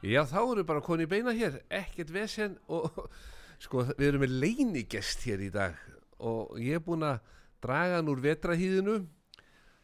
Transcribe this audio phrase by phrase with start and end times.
[0.00, 2.94] Já, þá við bara konið í beina hér, ekkert vesen og
[3.64, 5.76] sko, við erum með leinigest hér í dag
[6.24, 7.20] og ég er búinn að
[7.60, 8.96] draga hann úr vetrahýðinu,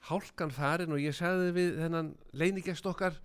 [0.08, 3.18] hálkan farin og ég sagði við þennan leinigest okkar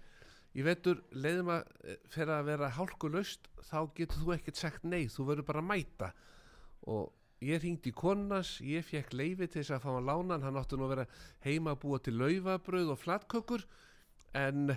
[0.52, 1.72] í vetur, leiðum að
[2.12, 6.10] fyrir að vera hálkulöst, þá getur þú ekkert sagt nei, þú verður bara að mæta.
[6.92, 7.12] Og
[7.46, 10.76] ég ringdi í konas, ég fekk leifi til þess að fá hann lánan, hann átti
[10.76, 11.08] nú að vera
[11.46, 13.64] heima að búa til laufabröð og flatkökur
[14.42, 14.74] en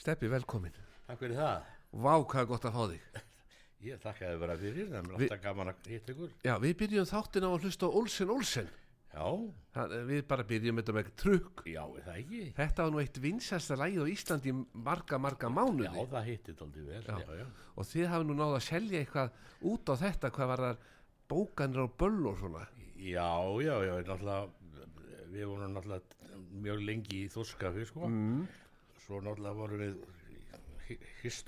[0.00, 0.72] Steppi, velkomin.
[1.08, 1.66] Takk fyrir það.
[2.00, 3.24] Vá, hvað er gott að fá þig.
[3.90, 6.32] Ég þakka þið bara fyrir, það er Vi- alltaf gaman að hitta ykkur.
[6.44, 8.68] Já, við byrjum þáttin á að hlusta Olsen Olsen.
[9.10, 9.26] Já,
[9.74, 11.62] Það, við bara byrjum þetta með trukk.
[11.66, 12.42] já, það ekki?
[12.54, 14.52] Þetta var nú eitt vinsasta lægið á Íslandi
[14.86, 16.04] marga, marga Já, mánuði.
[16.12, 17.16] það hittið aldrei vel, Já.
[17.18, 17.46] já, já.
[17.74, 19.32] Og þið hafi nú náða að selja eitthvað
[19.72, 20.78] út á þetta, hvað var þar
[21.32, 22.62] bókanir á böll og svona.
[23.00, 23.28] Já,
[23.66, 23.94] já, já,
[25.32, 28.06] við vorum náttúrulega mjög lengi í þorskafi, sko.
[28.06, 28.46] Mm.
[29.10, 29.94] Svo náttúrulega vorum við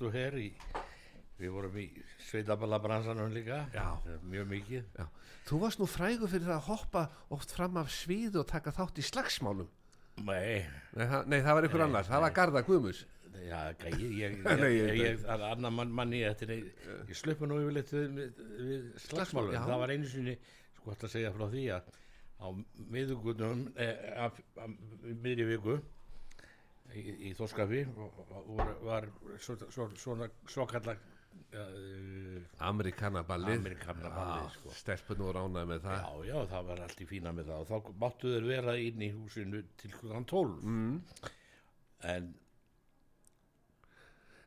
[0.03, 0.49] og her í,
[1.39, 1.85] við vorum í
[2.27, 3.61] sveitaballabransanum líka.
[3.71, 3.85] Já.
[4.27, 4.89] Mjög mikið.
[4.99, 5.05] Já.
[5.47, 7.03] Þú varst nú frægur fyrir það að hoppa
[7.37, 9.71] oft fram af sviðu og taka þátt í slagsmálum.
[10.27, 10.67] Nei,
[10.99, 12.11] Nei, það, nei, það var ykkur Nei, annar.
[12.11, 12.35] Það var.
[12.41, 13.05] Garða Guðmus.
[13.47, 14.37] Já, ég, ég,
[14.75, 18.21] ég, ég- það er annar mann, manni eftir, ég, ég sluppu nú yfirleitt við,
[18.59, 19.63] við, slagsmálum, já.
[19.71, 20.35] það var einu sinni,
[20.77, 21.89] sko hægt að segja frá því að
[22.43, 22.47] á
[22.93, 24.77] miðugutum, eh, af, af
[25.25, 25.79] miðri viku
[26.99, 29.09] í, í Þorskafi var, var
[29.43, 33.61] svo, svo, svona svokallar uh, Amerikanaballið.
[33.63, 34.75] Amerikanaballið, Já, sko.
[34.81, 36.03] Stelpun og ránaði með það.
[36.03, 39.03] já, já, það var allt í fína með það og þá máttu þeir vera inn
[39.07, 41.03] í húsinu til klukkan 12 Mm.
[42.13, 42.33] en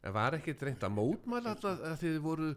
[0.06, 2.50] En var ekki reynd að mótmæla að þið voru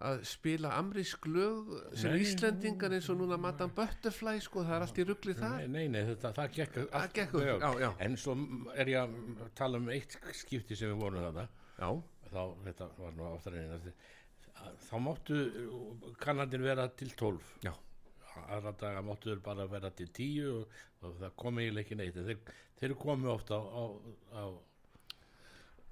[0.00, 2.22] að spila amrísk lög sem Nei.
[2.24, 5.58] Íslendingar eins og núna Madame Butterfly sko, það er allt í ruggli þar.
[5.58, 7.90] Nei, nei, nei þetta, það gekk Það gekk já, já.
[8.06, 8.36] En svo
[8.76, 11.46] er ég að tala um eitt skipti sem við vorum þarna.
[11.80, 11.90] Já,
[12.30, 13.92] þá, þetta var nú áttar einu
[14.88, 15.36] þá máttu
[16.20, 17.72] kannandin vera til 12 já,
[18.48, 22.18] aðra daga máttu þeir bara vera til 10 og, og það kom eiginlega ekki neitt.
[22.28, 23.84] Þeir, þeir komu ofta á á,
[24.36, 24.44] á,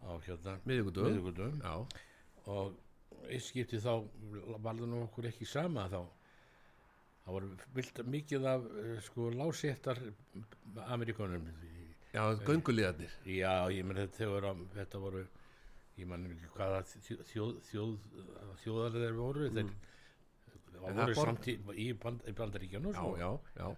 [0.04, 0.58] á hérna.
[1.62, 1.74] Já,
[2.48, 2.76] og
[3.26, 3.92] eitt skipti þá
[4.62, 6.00] var það nú okkur ekki sama þá.
[7.24, 9.98] Það voru vilt mikið af eh, sko láséttar
[10.88, 11.50] Amerikunum
[12.12, 15.24] já, göngulíðarnir já ég menn þetta þetta voru
[15.98, 17.94] ég man ekki hvaða þjóð, þjóð, þjóð,
[18.64, 19.72] þjóðar þeir voru þeir
[20.72, 23.68] það það voru samt í, í, band, í bandaríkjanu Já, já, já,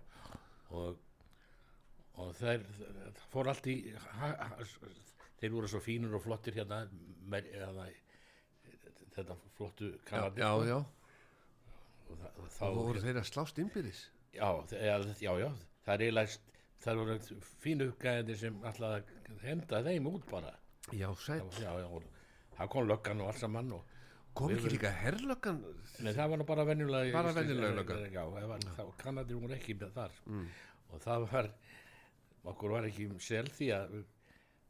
[0.77, 1.07] og
[2.21, 3.77] og þeir það fór allt í
[4.21, 4.69] ha, ha,
[5.41, 6.83] þeir voru svo fínur og flottir hérna,
[7.33, 7.87] með, hérna
[9.21, 10.79] þetta flottu já, kanadi já, já.
[12.11, 14.01] og það, og Þá þá voru þeir að slást innbyrðis?
[14.35, 15.49] Já, já, já, já,
[15.87, 16.39] það er eiginlega
[16.81, 17.17] það voru
[17.61, 20.53] fínu gæðinir sem alltaf að henda þeim út bara.
[20.91, 22.07] Já, já, já, og
[22.57, 23.99] það kom löggan og allt saman og
[24.37, 25.61] kom ekki líka herrlöggan
[26.01, 28.07] Nei, það var nú bara venjulega Bara venjulega löggan.
[28.15, 30.17] Já, var, það, Kanadi voru ekki með þar.
[30.91, 31.51] Og það var
[32.51, 33.97] okkur var ekki um sel því að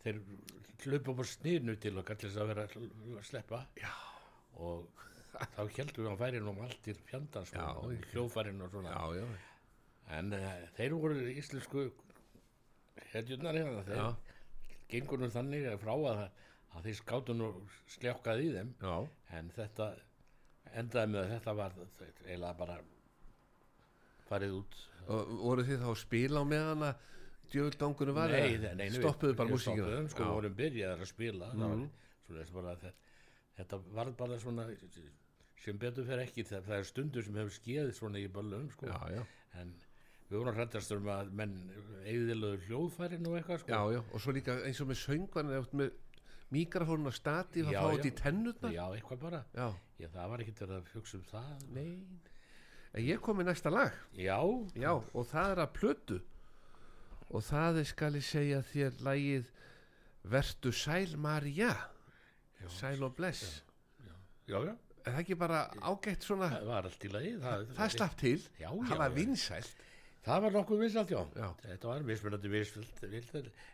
[0.03, 3.65] þeir upp á sniðnu til okkar til þess að vera að sleppa.
[3.79, 3.93] Já.
[4.61, 5.07] Og
[5.57, 8.93] þá heldum við að færi nú um allt til fjandans Já, og hljóðfærin og svona.
[8.93, 9.27] Já, já,
[10.19, 11.85] en uh, þeir voru íslensku
[13.13, 16.23] hedjurnar hérna þeir gengur nú þannig frá að,
[16.77, 17.51] að þeir skáttu nú
[17.95, 18.73] sljákað í þeim.
[18.83, 18.97] Já.
[19.39, 19.91] En þetta
[20.81, 22.77] endaði með að þetta var eiginlega bara
[24.29, 24.77] farið út.
[25.11, 27.07] Og voru þið þá að spila á meðan að
[27.51, 29.87] djöfuldangunum var nei, nei, stoppuðu við- bara við músíkina?
[29.87, 31.89] stoppuðum, sko, vorum byrjaðar að spila það Mhm.
[32.29, 32.93] var, svona, bara, þetta,
[33.61, 34.67] þetta var bara svona
[35.61, 38.91] sem betur fer ekki það, það er stundur sem hefur skeið svona í böllum sko.
[39.61, 39.73] en
[40.31, 41.57] við vorum hrættast um að menn
[42.05, 43.75] eigðilöðu hljóðfærin og eitthvað sko.
[43.75, 45.93] já, já og svo líka eins og með söngvan eða með
[46.55, 49.41] mikrofónun á stati að fá þetta í tennutna já, eitthvað bara.
[49.55, 49.69] Já,
[50.11, 51.65] það var ekkert að hugsa um það.
[51.77, 51.93] Nei.
[52.91, 53.95] En ég kom í næsta lag.
[55.15, 56.19] Og það er að plötu.
[57.31, 59.51] Og það er skal ég segja þér lagið
[60.31, 61.71] Vertu sæl Marja
[62.69, 63.63] sæl og bless
[64.47, 64.75] já, já,
[65.05, 68.39] er það ekki bara ágætt svona það var allt í lagi það, það slapp til,
[68.61, 69.15] Já, það já, var já.
[69.21, 69.87] vinsælt
[70.21, 71.21] Það var nokkuð vinsalt, já.
[71.33, 71.47] Já.
[71.63, 72.99] Þetta var mismunandi vinsalt,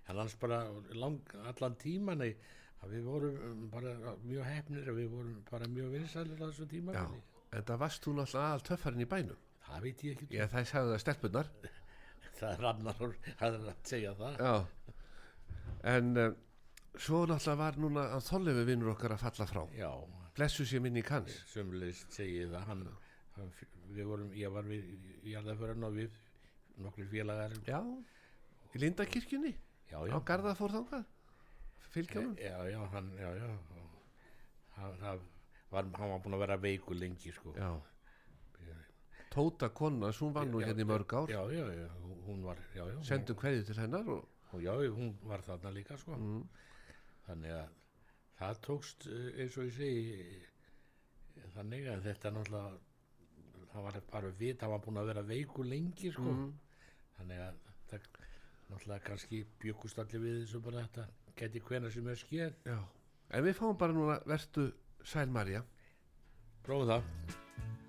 [0.06, 0.60] en hans bara
[0.94, 1.16] lang,
[1.50, 6.38] allan tíman að við vorum um, bara mjög hefnir og við vorum bara mjög vinsalir
[6.38, 6.94] á þessu tíma.
[6.94, 7.02] já,
[7.50, 10.28] en það varst þú náttúrulega aðal töffarinn í bænum Það veit ég ekki.
[10.36, 11.50] ég það sagði það stelpunar
[12.38, 13.02] Það er annar
[13.40, 14.38] að segja það.
[14.38, 14.54] Já
[15.96, 16.30] En uh,
[16.98, 19.62] svo náttúrulega var núna að þollefi vinnur okkar að falla frá.
[19.76, 19.90] Já,
[20.36, 22.66] Blessu sér minni í kanns sömulegist segi ég það.
[22.70, 22.86] Hann,
[23.36, 23.52] hann,
[23.96, 24.84] við vorum, ég var við
[25.32, 26.16] jarðaförun og við
[26.84, 27.56] nokkur félagar.
[27.68, 27.80] Já,
[28.74, 29.54] í Lindakirkjunni?
[29.90, 31.04] Já, á já, Garða fór þangað?
[31.94, 32.36] Fylgja honum?
[32.42, 33.50] Já, já, hann, já, já.
[34.76, 35.20] Hann, hann,
[35.72, 37.54] var, hann var búin að vera veikur lengi sko.
[37.56, 37.70] Já.
[39.32, 41.28] Tóta konna, hún var nú Já, hérna í mörg ár.
[41.28, 41.88] já, já, já,
[42.26, 42.60] hún var
[43.04, 46.16] sendum hverju til hennar og, hún, já, hún var þarna líka sko.
[46.16, 46.46] Mm,
[47.26, 47.72] þannig að
[48.40, 52.86] það tókst eh, eins og ég segi þannig að þetta náttúrulega
[53.76, 56.32] það var bara að vita, hann var búin að vera veikur lengi sko.
[56.32, 56.52] Mm,
[57.18, 58.08] þannig að það
[58.70, 61.06] náttúrulega kannski byggust allir við þessu bara þetta
[61.36, 62.56] geti hvena sem er skeð.
[62.66, 62.78] Já.
[63.36, 64.70] En við fáum bara núna vertu
[65.06, 65.62] Sæl Marja
[66.66, 67.04] prófum það.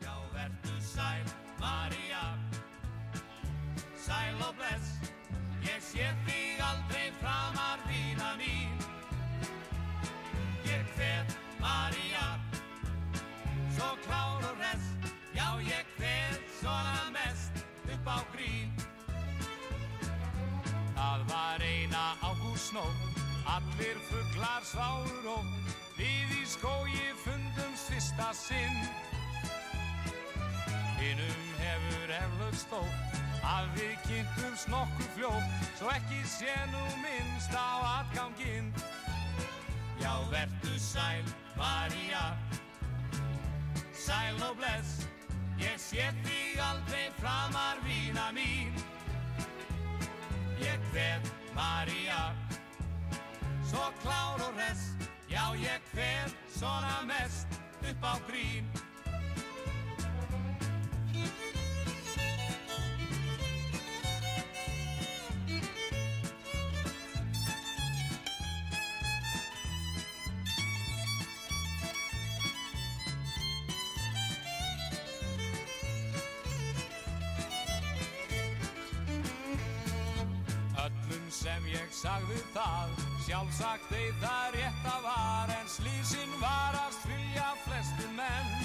[0.03, 2.23] Já, vertu sæl, María.
[4.05, 4.95] Sæl og bless.
[5.65, 8.66] Ég sé þig aldrei framar vína mín
[11.59, 12.25] María.
[13.75, 14.85] Svo klár og res
[15.35, 17.53] Já, ég hvet svona mest
[17.93, 18.71] upp á grín.
[20.95, 25.45] Það var eina ágústnótt Allir fuglar sváur og
[25.97, 28.75] Við í skógi fundumst fyrsta sinn.
[30.99, 32.81] Hinnum hefur eflaust þó
[33.47, 38.69] að við kynntumst nokkuð fljótt svo ekki sé nú minnst á atganginn.
[39.99, 41.25] Já, vertu sæl,
[41.57, 42.37] María,
[43.93, 45.07] sæl og bless,
[45.59, 48.73] ég sé þig aldrei framar vína mín.
[50.61, 52.33] Ég hvet, María,
[53.65, 54.93] svo klár og res,
[55.29, 57.47] já, ég hvet svona mest
[57.81, 58.86] upp á grín.
[83.37, 88.63] Sjálfsagt þeir það rétt að var, en slísin varast vilja flestu menn.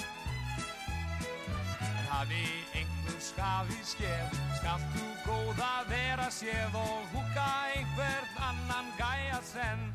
[1.85, 2.41] En hafi
[2.79, 9.85] einhver skafi skeð, skalt þú góða vera séð og húka einhvern annan gæja senn.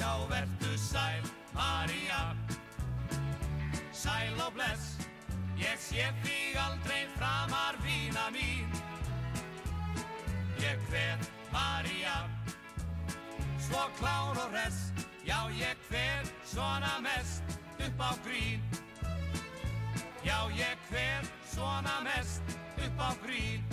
[0.00, 2.24] Já, vertu sæl, María,
[3.92, 4.96] sæl og bless,
[5.60, 8.78] ég sé þig aldrei framar vína mín.
[10.56, 12.31] Ég hvet María
[13.72, 14.78] Svo klár og res
[15.24, 18.60] Já, ég hvet svona mest upp á grín
[20.26, 22.42] Já, ég hvet svona mest
[22.84, 23.64] upp á grín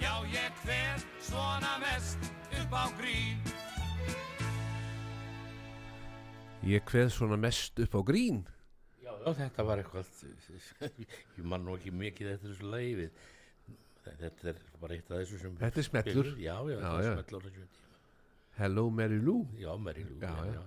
[0.00, 2.30] Já, ég hvet svona mest
[2.62, 3.36] upp á grín
[6.68, 8.40] ég kveð svona mest upp á grín
[9.00, 10.08] já, já, þetta var eitthvað
[11.38, 13.20] ég man nú ekki mikið eftir þessu leifið
[14.08, 16.28] þetta er bara eitt af þessu sem Þetta er smellur.
[16.40, 17.12] já, já, þetta Já, er já.
[17.22, 17.68] smellur.
[18.58, 19.46] Hello Mary Lou.
[19.58, 20.62] Já, Mary Lou Já, já, já.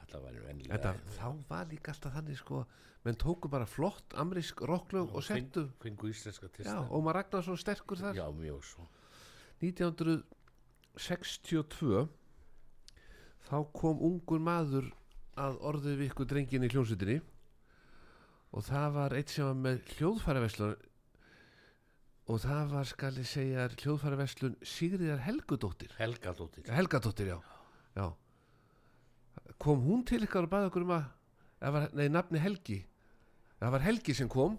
[0.00, 2.66] þetta var vennilega þá var líka alltaf þannig sko
[3.04, 5.62] menn tóku bara flott amrísk rocklög og settu
[6.88, 8.14] og maður Ragnarsson sterkur þar.
[8.16, 8.88] Já, mjög svo.
[9.60, 12.08] 1962
[13.48, 14.84] þá kom ungur maður
[15.36, 17.18] að orðið við ykkur drengin í hljómsutinni
[18.54, 20.76] og það var eitt sem var með hljóðfæraverslun
[22.24, 25.92] og það var skal ég segja hljóðfæraverslun Sigriðar Helgudóttir.
[25.98, 27.38] Helga Dóttir Helgadóttir, já.
[27.96, 28.06] já.
[29.60, 31.10] Kom hún til ykkar og baði okkur um að
[31.74, 32.78] var, nei, nafni Helgi.
[33.60, 34.56] Það var Helgi sem kom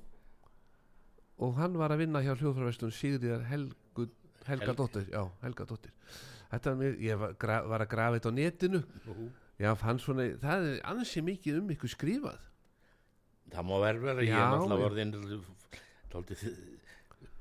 [1.41, 4.07] og hann var að vinna hjá hljóðfæraverslun Sigriðar Helgu,
[4.45, 5.09] Helgadóttir.
[5.09, 5.95] Já, Helgadóttir.
[6.51, 8.83] Þetta var ég var, gra, var að grafa þetta á netinu.
[9.09, 12.45] Nú, já, fann svona, það er ansi mikið um ykkur skrifað.
[13.49, 15.15] Það má vel vera ég er náttúrulega orðin
[16.13, 16.45] dálítið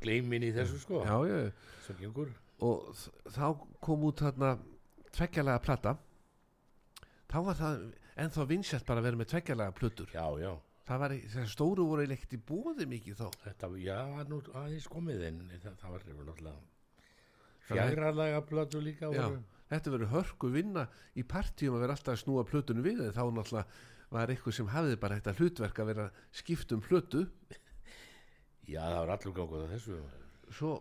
[0.03, 2.29] gleymin í þessu sko já, já,
[2.65, 2.93] og
[3.35, 3.47] þá
[3.85, 4.55] kom út þarna
[5.15, 5.97] tveggjalega plata.
[7.31, 7.83] Þá var það
[8.25, 10.13] ennþá vinsjælt bara að vera með tveggjalega plötur.
[10.15, 10.53] Já, já,
[10.89, 11.17] það var,
[11.51, 13.27] stóru voru ekkert í bóði mikið þá.
[13.47, 13.99] Þetta, já,
[14.31, 16.57] nú aðeins komið en það, það var náttúrulega
[17.65, 19.27] fjagralega plötu líka Já,
[19.73, 20.87] þetta verður hörku vinna
[21.17, 24.99] í partíum að vera alltaf að snúa plötunum við þá náttúrulega var eitthvað sem hafði
[25.01, 27.25] bara þetta hlutverk að vera skipt um plötu
[28.69, 30.01] já, það var allur gangur á þessu.
[30.55, 30.73] Svo,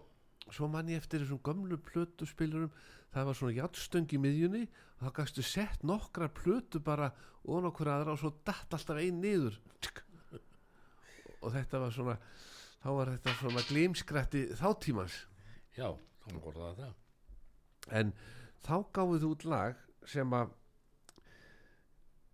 [0.49, 2.71] svo mann ég eftir þessum gömlu plötuspilurum
[3.13, 7.11] það var svona játtstöng í miðjunni og þá gafstu sett nokkra plötu bara
[7.43, 9.59] og nokkur aðra og svo datt alltaf ein niður.
[9.83, 10.01] Tsk.
[11.43, 12.17] og þetta var svona
[12.83, 15.17] þá var þetta svona glimskrætti þáttímans
[15.75, 15.89] já,
[16.23, 16.93] þá voru það það.
[17.99, 18.13] En
[18.63, 20.55] þá gáðu þú út lag sem að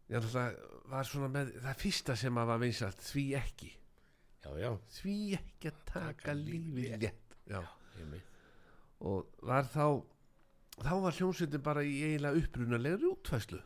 [0.09, 3.73] já, það var svona með það fyrsta sem að var vinsalt því ekki
[4.43, 7.37] já, já, því ekki að taka lífið létt
[8.99, 9.85] og var þá
[10.79, 13.61] þá var hljómsveitin bara í eiginlega upprunalegri útfæslu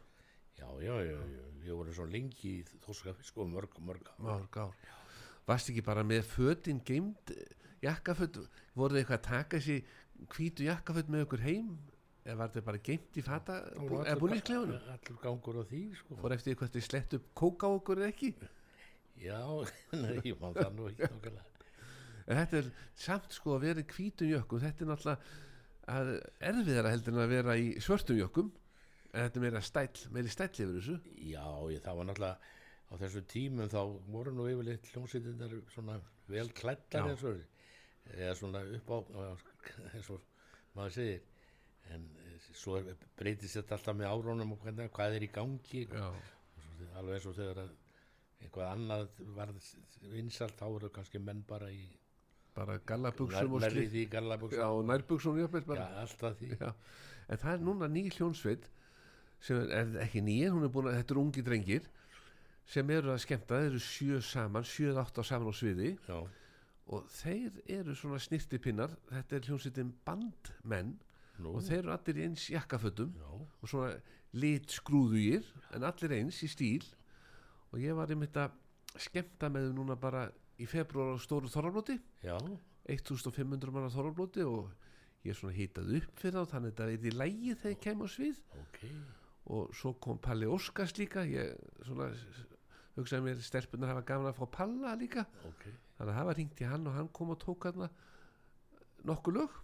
[0.57, 4.19] já, já, já, já, ég voru svo lengi í þóskafi, sko, mörg, mörg ár.
[4.23, 4.75] mörg ár.
[5.47, 7.33] Varst ekki bara með fötin geimt
[7.83, 8.39] jakkaföt,
[8.77, 11.73] voruð þið eitthvað að taka þessi hvítu jakkaföt með ykkur heim?
[12.23, 15.81] Eða var þetta bara geimt í fata eða búin í klefunum Allur gangur á því,
[15.99, 16.19] sko.
[16.21, 18.29] fór eftir eitthvað þið slett upp kók á okkur eða ekki
[19.21, 19.39] Já,
[20.27, 21.45] ég má það nú ekki nákvæmlega.
[22.23, 22.69] en þetta er
[23.05, 24.61] samt sko að vera í hvítum jökkum.
[24.63, 28.51] Þetta er náttúrulega erfiðara heldur en að vera í svörtum jökkum.
[29.13, 30.95] En þetta er meira stæll, meiri stæll yfir þessu.
[31.29, 32.37] Já, ég, það var náttúrulega
[32.89, 33.81] á þessu tímum þá
[34.13, 37.11] voru nú yfirleitt hljómsveitinnar svona vel klættar Já.
[37.13, 37.43] eins og
[38.13, 38.97] eða svona upp á
[39.93, 40.25] eins og
[40.77, 41.21] maður segir.
[41.93, 42.79] En eh, svo
[43.19, 45.85] breytist þetta alltaf með árónum og hvernig, hvað er í gangi.
[45.91, 47.73] Og alveg eins og þegar að
[48.41, 49.67] eitthvað annað varð
[50.13, 51.83] vinsalt þá eru kannski menn bara í
[52.53, 53.49] bara gallabuxum
[54.59, 54.85] já, og
[55.41, 56.51] jöfnveld Já, alltaf því.
[56.59, 56.69] Já,
[57.27, 58.69] en það er núna ný hljónsveit
[59.43, 61.89] sem er, ekki ný en hún er búin að þetta eru ungi drengir
[62.69, 65.95] sem eru að skemmta, þeir eru sjö saman sjö átt á saman á sviði.
[66.07, 66.21] Já,
[66.91, 70.97] og þeir eru svona snirtipinnar þetta er hljónsveitin bandmenn
[71.39, 73.93] nú, og þeir eru allir eins jakkafötum og svona
[74.35, 76.83] lit skrúðugir en allir eins í stíl
[77.73, 78.53] og ég var einmitt að
[79.01, 80.27] skemmta með þau núna bara
[80.61, 81.97] í februar á stóru þorrablóti.
[82.21, 82.37] Já,
[82.85, 84.69] 1500 manna þorrablóti og
[85.25, 88.03] ég svona hýtaði upp fyrir þá þannig að þetta er í lægi þegar ég kem
[88.03, 88.41] á svið.
[88.61, 88.79] Ok.
[89.53, 92.11] Og svo kom Palli Óskars líka ég svona
[92.93, 95.25] hugsaði mér stelpunar hafa gaman að fá Palla líka.
[95.49, 95.65] Ok,
[95.97, 97.87] þannig að það var hringt í hann og hann kom og tók hann
[99.07, 99.57] nokkuð lög.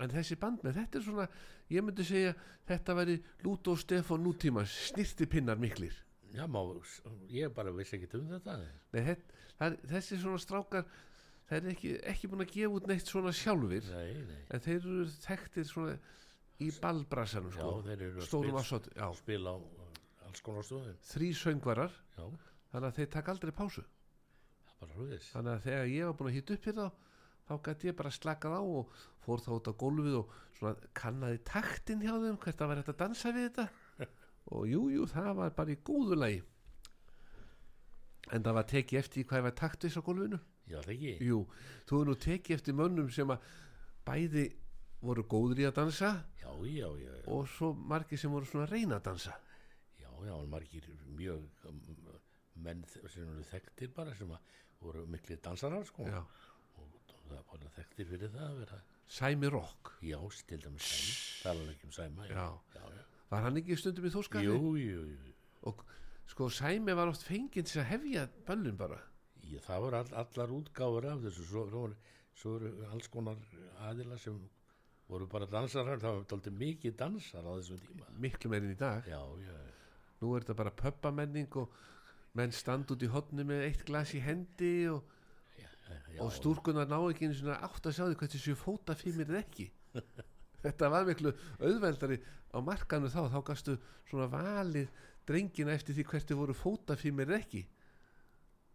[0.00, 1.26] En þessi band með þetta er svona
[1.72, 2.32] ég myndi segja
[2.68, 5.98] þetta væri Lúto Stefán nútímans snirti pinnar miklir
[6.36, 6.60] já, má,
[7.32, 8.58] ég bara vissi ekki um þetta.
[8.92, 10.86] Nei, þetta, það, þessi svona strákar
[11.48, 14.76] það er ekki, ekki búin að gefa út neitt svona sjálfur nei, nei, en þeir
[14.78, 15.96] eru þekktir svona
[16.62, 21.00] í ballbrassanum já, sko, þeir eru að afsótt já, spila á uh, alls konar stöðum.
[21.10, 21.96] Þrý söngvarar.
[22.16, 22.24] Já,
[22.72, 23.84] þannig að þeir taka aldrei pásu.
[24.82, 26.86] Þannig að þegar ég var búin að hýtta upp hérna
[27.46, 31.40] þá gæti ég bara slakað á og fór þá út á gólfið og svona kannaði
[31.46, 33.66] taktin hjá þeim hvert það var hægt að dansa við þetta
[34.50, 36.40] og jú, jú, það var bara í góðu lagi.
[38.32, 40.38] En það var tekið eftir hvað var taktvis á gólfinu.
[40.70, 41.12] Já, það ekki?
[41.26, 41.38] Jú,
[41.86, 43.46] þú hefur nú tekið eftir mönnum sem að
[44.06, 44.44] bæði
[45.02, 48.68] voru góður í að dansa já, já, já, já, og svo margir sem voru svona
[48.68, 49.34] að reyna að dansa.
[49.98, 50.86] Já, já, margir
[51.18, 51.80] mjög um,
[52.62, 56.06] menn sem eru þekktir bara sem að voru mikli dansarar sko.
[56.06, 56.22] Já.
[56.78, 58.80] og það er bara þekktir fyrir það að vera
[59.12, 59.96] Sæmi Rock.
[60.06, 60.18] Já,
[60.48, 62.46] til dæmis sæma, tala ekki um sæma Já.
[62.76, 63.02] já, já.
[63.32, 65.34] Var hann ekki stundum í þóskafi Jú, jú, jú,
[65.70, 65.84] og
[66.28, 68.98] sko Sæmi var oft fenginn til að hefja böllin bara.
[69.42, 71.86] Já, það voru all, allar útgáfur af þessu, svo, svo,
[72.38, 73.40] svo voru alls konar
[73.88, 74.36] aðila sem
[75.12, 78.10] voru bara dansarar, það var aldrei mikið dansar á þessum tíma.
[78.22, 79.08] miklu meirinn í dag.
[79.08, 79.56] Já, já,
[80.22, 81.74] nú er þetta bara pöppamenning og
[82.38, 85.02] menn stand út í hotni með eitt glas í hendi og,
[86.22, 89.42] og stúrkunar ná ekki einu svona átt að sjá því hvað þessu fóta fyrir er
[89.42, 89.68] ekki.
[90.62, 92.20] Þetta var miklu auðveldari
[92.52, 93.76] á markanu þá, þá gastu
[94.10, 94.90] svona valið
[95.28, 97.62] drengina eftir því hvert þið voru fóta fyrir ekki.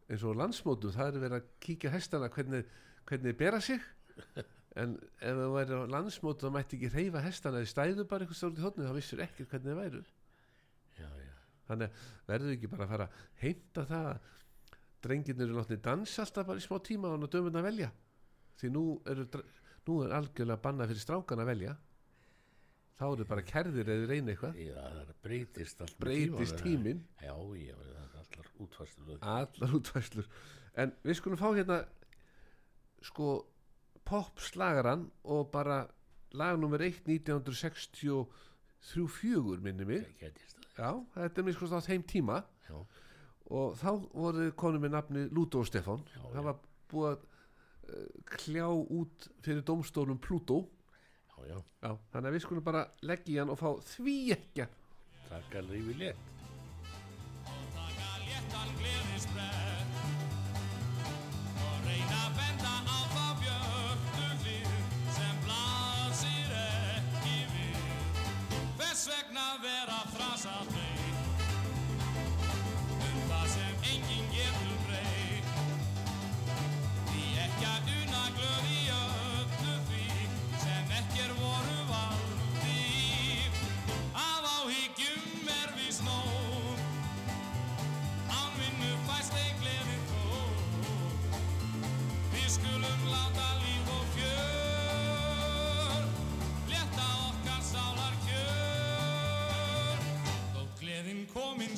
[0.08, 2.70] Eins og á landsmótum, það er verið að kíkja hestana hvernig,
[3.08, 3.82] hvernig þeir bera sig.
[4.78, 8.38] En ef það væri á landsmótum þá mætti ekki reyfa hestana eða stæðu bara eitthvað
[8.38, 10.02] stórt í hotni þá vissur ekki hvernig þeir væru.
[11.00, 11.32] Já, já,
[11.70, 14.28] þannig verður ekki bara að fara að heimta það að
[15.08, 17.90] drengirnir eru látni dansa alltaf bara í smá tíma og dömurna velja?
[18.62, 19.26] Því nú, eru,
[19.90, 21.74] nú er algjörlega bannað fyrir strákan að velja
[22.98, 24.54] þá eru bara kærðir eða reyna eitthvað.
[24.62, 27.02] Já, það breytist allt með breytist tíminn.
[27.22, 27.76] Já, já,
[28.18, 29.18] allar útfæstur.
[29.22, 30.28] allar útvæslur
[30.78, 31.78] en við skulum fá hérna
[33.06, 33.28] sko
[34.08, 35.78] popslagaran og bara
[36.38, 40.06] lag nummer 1 1963 minni mig.
[40.22, 42.44] Gætist það, já, þetta er mér sko á þeim tíma.
[42.68, 42.78] Já,
[43.48, 46.02] og þá voru konu með nafni Lútó Stefán.
[46.14, 46.58] Já, það var
[46.92, 47.22] búið að uh,
[48.38, 50.58] kljá út fyrir domstólum Plútó
[51.38, 54.66] já, já, Já, þannig að við skulum bara leggja í hann og fá því ekki.
[55.28, 56.24] Taka lífi létt.
[57.76, 59.94] taka léttan gleðisbrett
[61.68, 64.74] og reyna að benda á þá björtu hlið
[65.20, 67.80] sem blasir ekki við.
[68.82, 70.87] Hvers vegna vera þrasa þau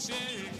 [0.08, 0.59] mín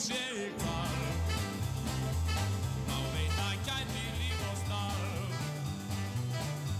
[0.00, 1.00] sé ég hvar
[2.88, 5.34] Má veita gæti líf og starf.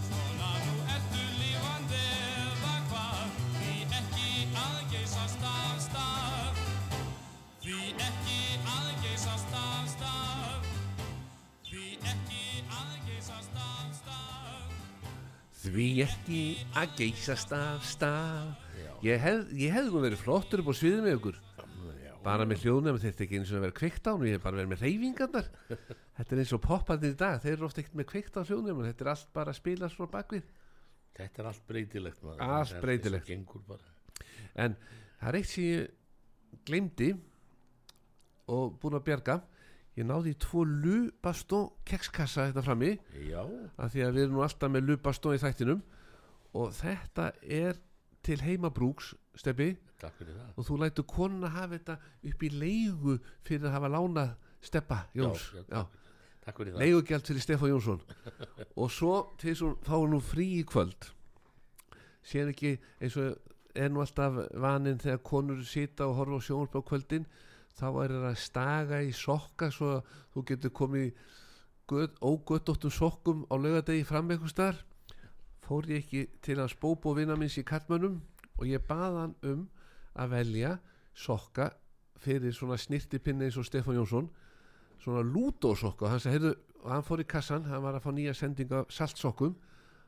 [0.07, 3.37] Svona nú ertu lífandi eða hvað?
[3.59, 4.29] Því ekki
[4.63, 6.63] aðgeisast af stað.
[7.63, 8.41] Því ekki
[8.77, 10.67] aðgeisast af stað.
[11.69, 12.43] Því ekki
[12.81, 14.75] aðgeisast af stað.
[15.63, 16.43] Því ekki
[16.75, 18.53] að geysast af stað.
[19.03, 21.37] Ég hef, ég hef verið flottur upp á sviðið með ykkur.
[21.37, 21.42] Já,
[22.33, 24.59] bara með hljóðnum þetta ekki eins og að vera kveikt á nú ég hef bara
[24.59, 25.49] verið með reyfingarnar
[26.17, 28.83] þetta er eins og popparnir í dag þeir eru ofta ekkert með kveikt á hljóðnum
[28.87, 30.51] þetta er allt bara að spila svo bakvið
[31.17, 32.43] þetta er allt breytilegt maður.
[32.43, 33.31] Allt er breytilegt.
[34.55, 34.77] en
[35.19, 37.09] það er eitt sem ég glemdi
[38.53, 39.39] og búin að bjarga.
[39.93, 42.95] Ég náði tvo lubastó kekskassa þetta frammi
[43.27, 43.43] Já,
[43.77, 45.83] af því að við erum nú alltaf með lubastó í þættinum.
[46.57, 47.77] Og þetta er
[48.25, 49.71] til heimabrúks steppi
[50.57, 51.97] og þú lætur konuna hafa þetta
[52.29, 55.49] upp í leigu fyrir að hafa lánað steppa Jóns.
[55.53, 55.83] Já, já,
[56.43, 58.01] Já, leigugjald fyrir Stefán Jónsson.
[58.81, 61.07] Og svo til þess að fá nú frí í kvöld
[62.23, 63.37] sér ekki eins og
[63.75, 67.27] er nú alltaf vaninn þegar konur sita og horfa á sjónvarp á kvöldin
[67.73, 71.07] þá er það að staga í sokka svo að þú getur komið
[71.89, 74.83] göt, ógöttóttum sokkum á laugadegi fram eitthvað starf
[75.63, 78.21] fór ég ekki til hans bóbo vinna minns í Karlmönnum
[78.57, 79.63] og ég bað hann um
[80.19, 80.73] að velja
[81.17, 81.69] sokka
[82.23, 84.29] fyrir svona snirtipinni eins og Stefán Jónsson
[85.03, 86.53] svona lúdósokka og hann sagði, heyrðu,
[86.87, 89.55] hann fór í kassan hann var að fá nýja sendinga af saltsokkum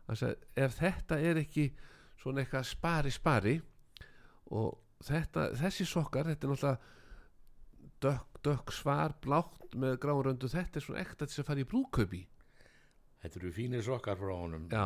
[0.08, 1.70] hann sagði, ef þetta er ekki
[2.22, 3.56] svona eitthvað spari spari
[4.56, 6.94] og þetta, þessi sokkar þetta er náttúrulega
[8.06, 11.70] dökk, dökk svar, blátt með gráuröndu, þetta er svona ekta til þess að fara í
[11.70, 12.24] brúðkaupi
[13.26, 14.68] Þetta eru fínir sokkar frá honum.
[14.70, 14.86] Já.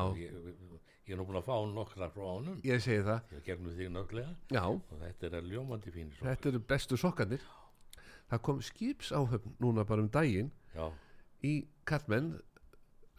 [1.09, 2.59] Ég, er nú búin að fá nokkra frá honum.
[2.63, 4.35] ég segi það, Ég gegnum þig nöglega.
[4.53, 4.61] Já.
[4.69, 6.35] Og þetta er ljómandi fínir sokkar.
[6.35, 7.41] þetta eru bestu sokkarnir.
[8.29, 10.91] Það kom skipsáhöfn núna bara um daginn Já,
[11.43, 11.53] í
[11.89, 12.35] Kallmenn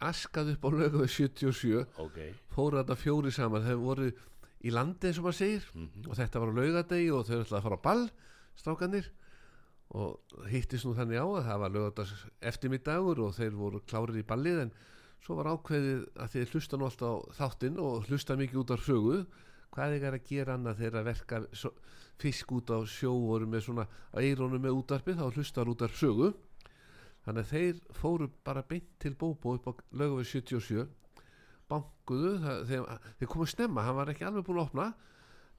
[0.01, 2.19] askað upp á lögu 77 ok.
[2.55, 3.65] fóru þetta fjóri saman.
[3.67, 4.07] Þeir voru
[4.63, 5.65] í landi eins og maður segir.
[5.75, 6.07] Mhm.
[6.07, 8.09] og þetta var á laugadegi og þau ætlaði að fara á ball
[8.55, 9.09] strákanir
[9.91, 14.23] og hittist nú þannig á að það var laugardags eftirmiddagur og þeir voru klárir í
[14.23, 14.71] ballið en
[15.21, 18.77] svo var ákveðið að þeir hlusta nú alltaf á þáttinn og hlusta mikið út á
[18.81, 19.17] sögu.
[19.71, 21.41] Hvað þeir að gera annað þegar að verka
[22.21, 23.85] fisk út á sjó voru með svona
[24.19, 26.31] eirónu með útarpið þá hlustar út af sögu.
[27.25, 30.87] Þannig að þeir fóru bara beint til Bóbó upp á lögum 77
[31.71, 32.87] bankuðu það, þeir,
[33.19, 34.87] þeir komu snemma, hann var ekki alveg búin að opna.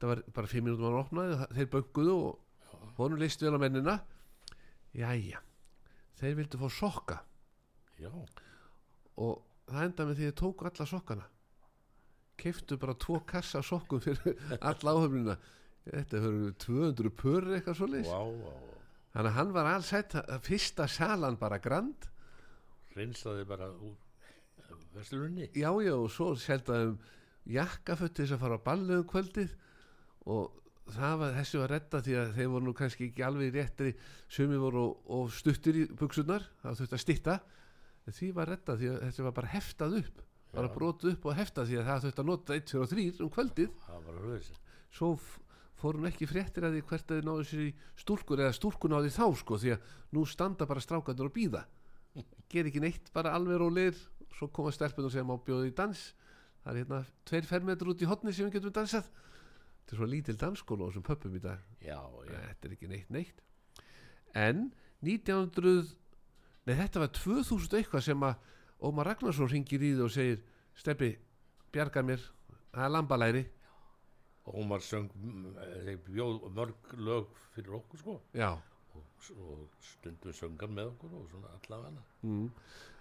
[0.02, 3.54] Það var bara fimm mínútum að hann opnaði það- þeir bankuðu og honum leist vel
[3.56, 3.94] á mennina.
[4.92, 5.40] Jæja
[6.20, 7.16] þeir vildu fá sokka.
[8.02, 8.10] Já,
[9.16, 11.26] og það enda með því að þeir tóku alla sokkana.
[12.42, 15.36] Keiftu bara tvo kassa sokkum fyrir alla áhöfnina.
[15.82, 18.78] Þetta höfðu 200 pörur eitthvað svo vá, vá, vá.
[19.14, 22.06] þannig að hann var allsætt fyrsta salan bara grand.
[22.94, 23.96] Reynsaði bara úr
[24.94, 25.48] vestlunni.
[25.54, 26.98] já já og svo seldaðum
[27.50, 29.56] jakkaföt til þess að fara á ballu um kvöldið.
[30.30, 30.52] Og
[30.92, 33.94] það var, þessi var redda því að þeir voru nú kannski ekki alveg réttri.
[34.28, 37.40] Sumi voru og, og stuttir í buksunar það þurfti að stytta.
[37.40, 37.61] en
[38.10, 40.22] því var redda því að þessi var bara heftað upp.
[40.52, 40.74] Bara Já.
[40.74, 43.30] brotið upp og heftað því að það þurfti að nota 1, 2 og 3 um
[43.32, 43.76] kvöldið.
[44.92, 45.12] Svo
[45.80, 48.92] fór hún ekki fréttir að því hvert að þið náðu sér í stúlkur eða stúlkur
[48.92, 51.62] náði þá sko því að nú standa bara strákandur og býða
[52.52, 53.96] ger ekki neitt bara alveg rólir
[54.36, 56.02] svo koma stelpunum sem á bjóðu í dans?
[56.62, 59.08] Það er hérna tveir fermetr út í hotni sem við getum dansað.
[59.82, 61.64] Þetta er svo lítil dansskóla á þessum pöppum í dag.
[61.82, 62.36] Já, já.
[62.36, 63.42] þetta er ekki neitt neitt.
[64.38, 64.68] En
[65.02, 65.96] 1900
[66.66, 68.48] nei þetta var 2000 eitthvað sem að
[68.82, 70.40] Ómar Ragnarsson ringir í þið og segir
[70.78, 71.10] Steppi,
[71.74, 72.22] bjarga mér
[72.72, 73.42] það er lambalæri
[74.58, 75.10] Ómar söng,
[76.08, 78.20] bjóð mörg lög fyrir okkur sko.
[78.34, 78.50] já
[79.38, 82.00] Og, stundum söngan með okkur og svona allavega.
[82.26, 82.48] mm.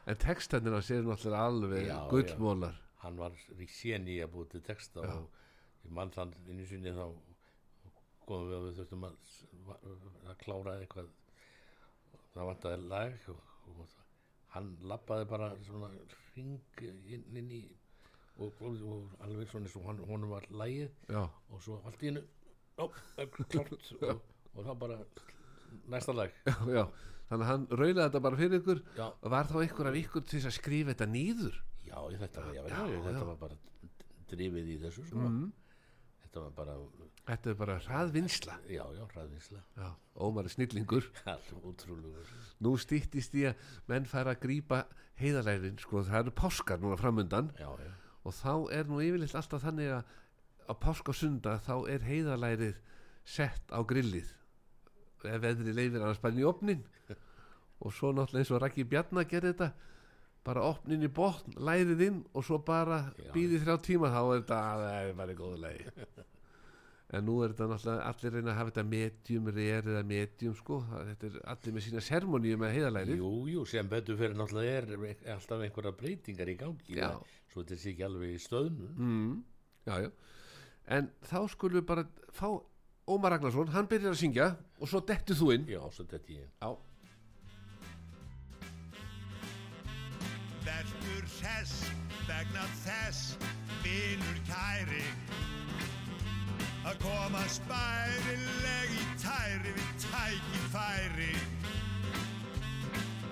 [0.06, 5.02] en textannina séu náttúrulega alveg Já, gullmólar Hann var í séni að búið til texta
[5.02, 5.16] Já.
[5.18, 7.08] og ég mann þann einu sinni þá
[8.28, 9.16] komum við að við þurftum að,
[10.30, 11.10] að klára eitthvað
[12.36, 13.51] það vantaði lag og, og
[14.56, 15.88] hann lappaði bara svona
[16.36, 17.62] ring inn, inn í
[18.42, 20.90] og, og, alveg svona eins og hann, honum var lagið.
[21.12, 21.22] Já,
[21.52, 22.24] og svo allt í hennu
[22.82, 22.96] og,
[24.56, 24.98] og það bara
[25.92, 26.34] næsta lag.
[26.76, 26.84] Já,
[27.30, 28.82] þannig að hann raulaði þetta bara fyrir ykkur.
[28.98, 32.46] Já, og var þá ykkur af ykkur til að skrifa þetta nýður já, ég- þetta,
[32.56, 33.60] já, Já, þetta var bara
[34.32, 35.20] drifið í þessu sko.
[35.28, 35.48] mm.
[36.32, 36.74] Þetta var bara,
[37.28, 38.54] þetta er bara hraðvinnsla.
[38.72, 41.10] Já, já, hraðvinsla já, Ómar er snillingur
[42.64, 44.86] nú stýttist í að menn fara að grípa
[45.20, 47.52] heiðalærin, sko, það eru páskar núna framundan.
[47.60, 47.92] Já, já,
[48.24, 50.16] og þá er nú yfirleitt alltaf þannig að
[50.72, 52.80] á páskasunda þá er heiðalærið
[53.28, 54.32] sett á grillið.
[55.28, 56.86] Ef veðri leifir annars inn í opnin
[57.84, 59.91] og svo náttúrulega eins og Raki Bjarnar gerði þetta
[60.48, 63.30] bara opnin í botn, lærið inn og svo bara Já.
[63.36, 65.86] býði þrjá tíma þá er þetta að það er bara góðu lægi
[67.18, 70.80] en nú er þetta náttúrulega allir reyna að hafa þetta medium, rare eða medium sko,
[70.96, 74.92] þetta er allir með sína sermoníu með heiðalærið jú, jú, sem betur fyrir náttúrulega er
[75.12, 77.10] er alltaf einhverja breytingar í gangi Já.
[77.52, 79.32] svo þetta sé ekki alveg í stöðnum mm,
[79.92, 80.12] já, já.
[80.98, 82.48] en þá skulum við bara fá
[83.12, 84.46] Ómar Ragnarsson, hann byrjar að syngja
[84.80, 85.64] og svo dettu þú inn.
[85.68, 86.70] Já, svo þetta ég já,
[91.22, 91.74] Verður hress
[92.26, 93.36] vegna þess
[93.84, 95.04] vinur kæri.
[96.82, 101.36] Að koma spærileg í tæri við tækifæri.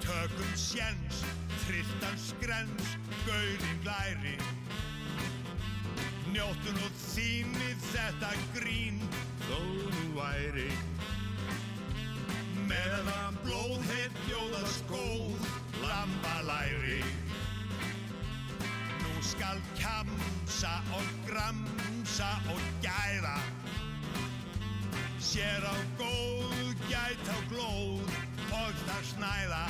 [0.06, 1.24] Tökum sjens,
[1.64, 2.92] trilltan skrens,
[3.26, 4.36] gaurinn glæri.
[6.30, 9.02] Njóttu nú þínið þetta grín
[9.48, 9.64] þó
[9.96, 10.70] nú væri.
[12.70, 15.50] Meðan blóðheit bjóða skóð
[15.88, 17.02] lambalæri
[19.20, 23.36] Nú skal kjamsa og gramsa og gæða
[25.20, 28.08] Sér á góð gæt á glóð
[28.48, 29.66] og það snæða.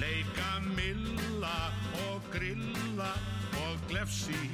[0.00, 1.60] Leika milla
[2.08, 3.12] og grilla
[3.66, 4.48] og glefsi.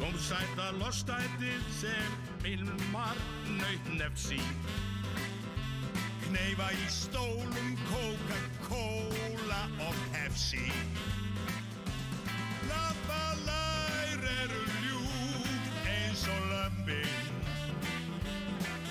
[0.00, 2.18] Kom sæta lostætið sem
[2.50, 3.14] ilmar
[3.46, 4.42] nöyt nefsi
[6.32, 10.64] Kneifa í stólum Coca-Cola og Pepsi.
[12.70, 17.28] Lambalær eru ljúf eins og lömbin.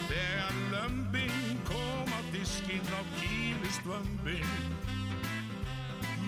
[0.04, 4.54] Þegar lömbin kom á diskinn á kýlist vömbin.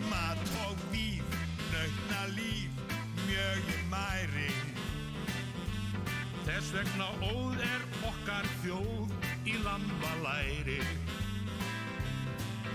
[0.09, 1.37] Mat og víf,
[1.75, 2.81] nautna líf,
[3.27, 4.49] mjög ég mæri
[6.47, 9.22] Þess vegna óð er okkar þjóð
[9.53, 10.79] í lambalæri.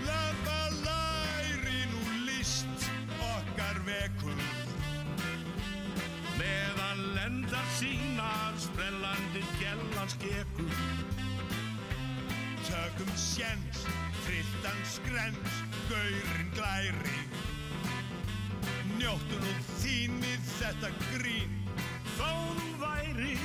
[0.07, 2.87] Lambalæri nú list
[3.19, 4.39] okkar vekur.
[6.39, 10.77] Meðan lendar sínar sprellandi gjellan skekur
[12.69, 13.83] Tökum sjens,
[14.23, 17.19] trilltan skrens, gaurinn glæri.
[18.99, 21.59] Njóttu nú þínið þetta grín
[22.17, 23.35] Þó þú væri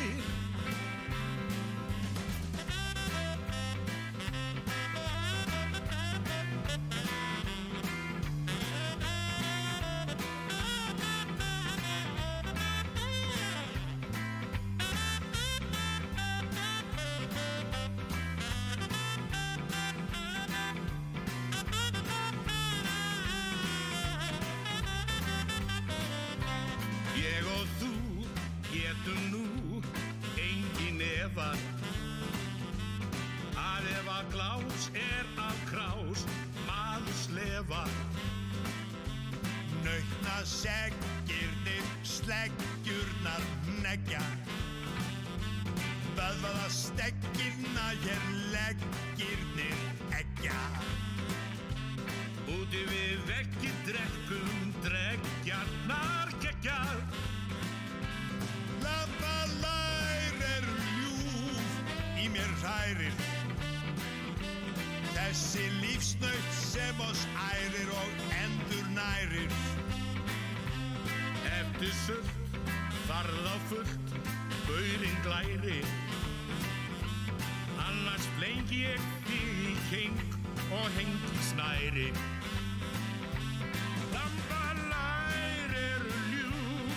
[31.35, 31.51] efa
[33.59, 36.23] að ef að glás er af krás
[36.69, 37.81] maður slefa
[39.83, 43.49] Nautna seggirnir sleggjurnar
[43.83, 44.23] negja
[46.15, 48.23] Vöðvaða steggirna hér
[48.55, 49.81] leggirnir
[50.15, 50.61] eggja.
[52.47, 57.34] Úti við veggi drekkum dreggjarnar geggjar
[62.75, 63.15] í hrærir
[65.15, 68.11] Þessi lífsnaut sem oss ærir og
[68.43, 69.55] endur nærir.
[71.49, 72.59] Eftir sult,
[73.09, 74.15] farð á fullt,
[74.67, 75.81] gaurinn glæri
[77.87, 80.21] Annars flengi ég þig í keng
[80.75, 82.09] og hengi snæri.
[84.15, 86.95] Lambalær eru ljúf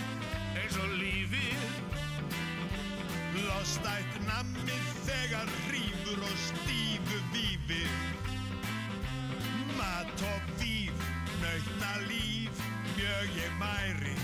[0.62, 1.66] eins og lífið.
[3.38, 7.94] Lostætt nammið þegar rífur og stífu vífið
[9.78, 11.00] Mat og víf,
[11.42, 12.60] nautna líf,
[12.96, 14.14] mjög ég mæri.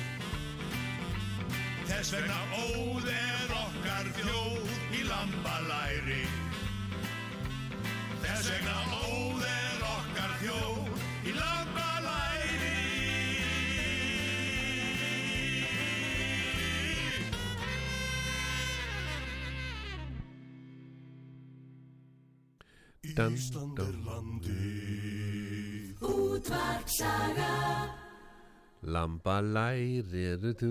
[1.88, 6.22] Þess vegna óð er okkar þjóð í lambalæri.
[8.24, 8.79] Þess vegna
[9.14, 10.94] óðir okkar þjóð
[11.31, 11.93] í lambalæri
[23.12, 27.50] Dun, Ísland er landið Útvarpsaga
[28.84, 30.70] Lambalæri þú.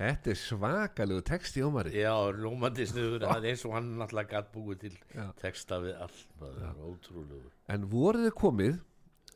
[0.00, 1.92] Þetta er svakalegu texti Ómari.
[1.94, 5.26] Já, lómandi snuður, það er eins og hann náttúrulega gætt búið til Já.
[5.42, 7.50] texta við allt, það er ótrúlegur.
[7.70, 8.76] En voruð þið komið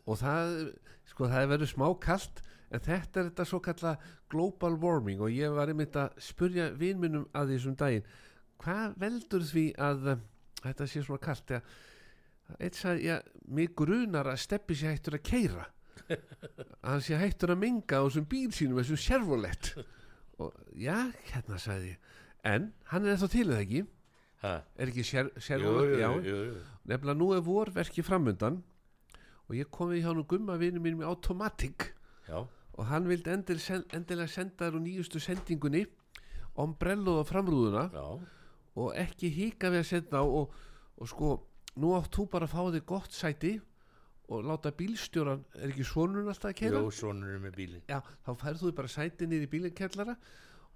[0.05, 0.55] og það,
[1.13, 2.43] sko það er verið smá kalt
[2.75, 3.97] en þetta er þetta svo kalla
[4.33, 8.09] global warming og ég var einmitt að spurja vinminum að því þessum daginn.
[8.65, 10.15] Hvað veldur því að
[10.65, 11.61] þetta sé svona kalt ja,
[12.59, 15.69] eitt sagði, já, mig grunar að steppi sé hættur að keira
[16.87, 19.75] hann sé hættur að minga á þessum bíl sínum, þessum servolett
[20.43, 20.97] og já,
[21.31, 22.13] hérna sagði ég.
[22.45, 23.83] En hann er þá til eða ekki?
[24.45, 24.55] Ha?
[24.77, 26.11] er ekki servolett, já.
[26.21, 26.63] jú, jú.
[26.91, 28.61] nefnilega nú er vorverki framundan.
[29.49, 31.91] Og ég kom við hjá nú gumma vinnu mínum í Automatic.
[32.29, 32.43] Já,
[32.75, 33.61] og hann vildi endil,
[33.95, 35.85] endilega senda þér úr nýjustu sendingunni
[36.61, 37.85] ombrelloð á framrúðuna.
[37.93, 38.07] Já,
[38.75, 40.55] og ekki hika við að senda á og,
[40.99, 41.35] og sko,
[41.81, 43.53] nú átt þú bara að fá þig gott sæti
[44.33, 46.81] og láta bílstjóran, er ekki sonurinn alltaf að kera?
[46.81, 47.83] jú, sonur er með bíli.
[47.91, 50.17] Já, þá færð þú bara sæti niður í bílinkjallara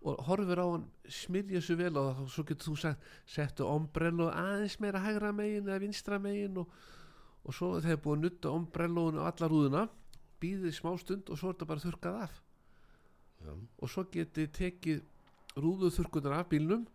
[0.06, 4.28] og horfir á hann smyrja svo vel og þá svo getur þú sagt settu ombrello
[4.30, 6.68] aðeins meira hægra megin eða vinstra megin og,
[7.42, 9.88] og svo þegar búið að nutta ombrellónu á alla rúðuna
[10.38, 12.36] býðið smá stund og svo er þetta bara þurkað af
[13.42, 13.52] Já.
[13.56, 15.02] og svo getið tekið
[15.58, 16.86] rúðuþurkunar af bílnum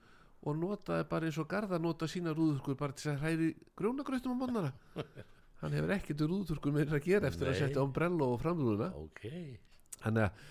[0.44, 4.38] og notaði bara eins og garða nota sína rúðuþurkur bara til að hræri grjónagrautum á
[4.42, 4.72] mótnara
[5.62, 7.62] hann hefur ekkert rúðuþurkur meira að gera eftir að Nei.
[7.64, 9.24] setja ombrello á framrúðuna Ok,
[10.04, 10.42] Þannig að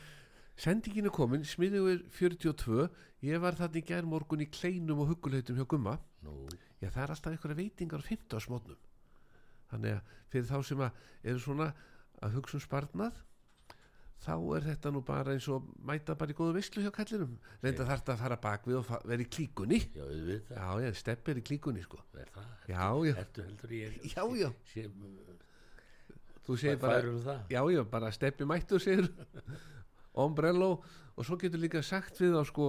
[0.63, 2.87] sendingin er komin, smiðugur 42,
[3.27, 5.99] ég var þarna í gær morgun í kleinum og huggulhautum hjá Gumma.
[6.25, 6.47] nú,
[6.81, 8.79] Já, það er alltaf einhverja veitingar á 50 smótnum.
[9.73, 11.69] Þannig að fyrir þá sem að eru svona
[12.23, 13.21] að hugsa um sparnað,
[14.23, 17.33] þá er þetta nú bara eins og mæta bara í góðu veislu hjá kallinum.
[17.63, 19.81] Reynda þarf þetta að fara bak við og vera í klíkunni.
[19.97, 21.99] já, auðvitað, Já, já, stepp er í klíkunni, sko.
[22.15, 22.53] er það?
[22.71, 24.51] Já, já, Ertu heldur ég já, já.
[24.73, 24.87] sé,
[26.43, 27.43] Þú segir bara, færum það?
[27.55, 29.07] já, já, bara steppi mættu sér
[30.25, 30.71] ombrello
[31.17, 32.67] og svo getur líka sagt við þá sko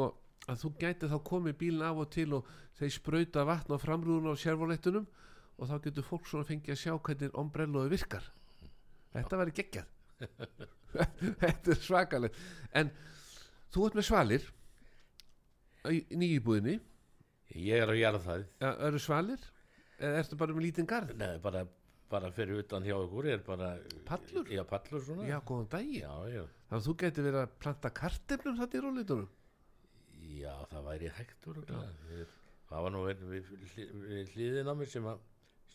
[0.51, 4.33] að þú gæti þá komið bílinn af og til og þeir sprauta vatn á framrúðuna
[4.33, 5.05] á sérvolettunum
[5.57, 8.29] og þá getur fólk svona fengið að sjá hvernig ombrelloði virkar
[9.15, 9.87] þetta væri geggjað
[11.43, 12.41] þetta er svakalegt.
[12.73, 12.91] En
[13.73, 14.49] þú ert með svalir
[15.91, 16.79] í nýjibúðinni
[17.53, 18.43] Ég er að gera það.
[18.88, 19.41] eru svalir?
[20.01, 21.12] Eða ertu bara með lítinn garð?
[21.19, 21.62] Nei, bara,
[22.10, 23.75] bara fyrir utan hjá ykkur er bara...
[24.08, 24.49] Pallur?
[24.49, 25.27] Já, pallur svona.
[25.29, 26.01] já, góðan daginn.
[26.01, 26.45] Já, já.
[26.69, 29.29] þannig að þú getur verið að planta kartefnum þetta í rólitunum
[30.34, 31.49] Já, það væri hægt
[32.73, 35.08] Það var nú einn við, við, við hliðin á mér sem,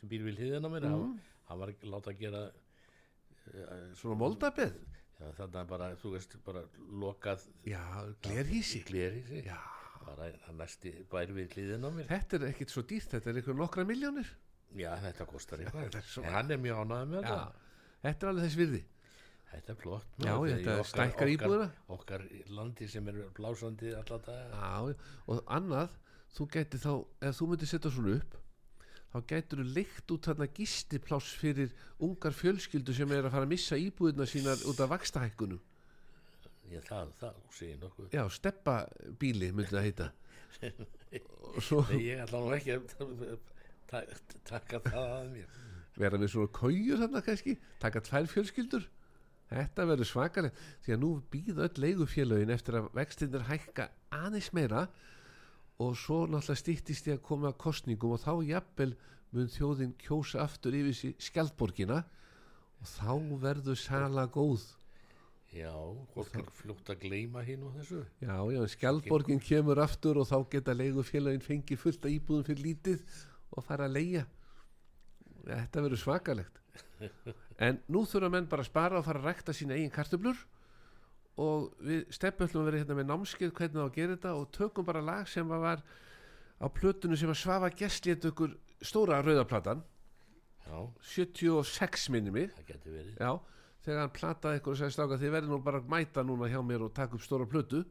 [0.01, 0.87] sem býr við hliðin á mér.
[0.91, 1.13] Hann,
[1.47, 6.63] hann var láta að gera uh, svona moldabeð já, þannig að bara, þú veist, bara
[7.03, 7.83] lokað Já,
[8.25, 9.59] glerhísi glerhísi Já,
[10.05, 10.29] bara
[10.59, 12.11] næsti bær við hliðin á mér.
[12.11, 14.31] Þetta er ekkit svo dýrt Þetta er eitthvað nokkra miljónir
[14.79, 15.99] Já, þetta kostar eitthvað.
[16.23, 17.45] En hann er mjög ánægð með það
[18.05, 18.27] þetta.
[18.27, 18.83] Er alveg þess virði.
[19.49, 21.69] Þetta er flott Já, þetta í stækkar íbúðina.
[21.97, 24.61] Okkar landi sem er blásandi alla daga.
[24.61, 25.97] Já, og annað
[26.37, 26.93] Þú gæti þá,
[27.25, 28.37] ef þú myndir setja svona upp
[29.19, 33.53] þá gætur þú leikt út þarna gistipláss fyrir ungar fjölskyldu sem er að fara að
[33.57, 35.61] missa íbúðina sínar út af vakstahækkunum
[36.69, 38.09] Já, það, það, þú segir nokkuð.
[38.13, 38.73] Já, steppa
[39.21, 40.09] bíli myndi það heita.
[41.55, 43.39] Og svo Nei, ég ætla nú ekki að
[43.89, 44.03] ta-
[44.51, 45.55] taka það að mér.
[45.97, 48.85] Vera með svona kójur þarna kannski taka tvær fjölskyldur.
[49.49, 54.85] Þetta verður svakaleg því að nú býða öll leigufélögin eftir að vextinir hækka aðeins meira.
[54.85, 55.18] og
[55.79, 58.95] svo náttúrulega stýttist ég að koma að kostningum og þá jafnvel
[59.31, 62.01] mun þjóðin kjósa aftur yfir sig skjaldborgina
[62.81, 63.13] og þá
[63.45, 64.65] verður sala góð.
[65.55, 65.73] Já,
[66.13, 68.03] fólk er fljótt að gleyma hinn og þessu.
[68.21, 73.17] Já, já, skjaldborgin kemur aftur og þá geta leigufélögin fengið fullt að íbúðum fyrir lítið
[73.55, 74.27] og fara að leigja.
[75.47, 76.63] Þetta verður svakalegt.
[77.59, 80.39] En nú þurfa menn bara að spara og fara að rækta sína eigin kartöflur
[81.39, 85.29] og við stefnöllum verið hérna með námskeið hvernig að gera þetta og tökum bara lag
[85.31, 85.85] sem að var
[86.59, 89.85] á plötunum sem að svafa gestlétt okkur stóra rauðaplatan
[90.69, 92.51] Já, 76 minni mig.
[92.57, 93.15] Það getur verið.
[93.17, 93.31] Já,
[93.85, 96.59] þegar hann plataði ykkur og sagði stráka þið verður nú bara að mæta núna hjá
[96.65, 97.85] mér og taka upp stóra plötu.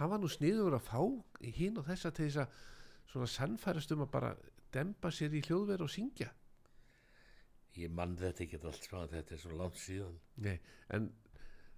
[0.00, 0.98] Hann var nú sniður að fá
[1.60, 2.64] hinn og þessa til þess að
[3.12, 4.32] svona sannfærast um að bara
[4.74, 6.32] dempa sér í hljóðverð og syngja.
[7.76, 10.18] Ég mann þetta ekki allt svona, þetta er svo langt síðan.
[10.42, 10.56] Nei,
[10.96, 11.10] en,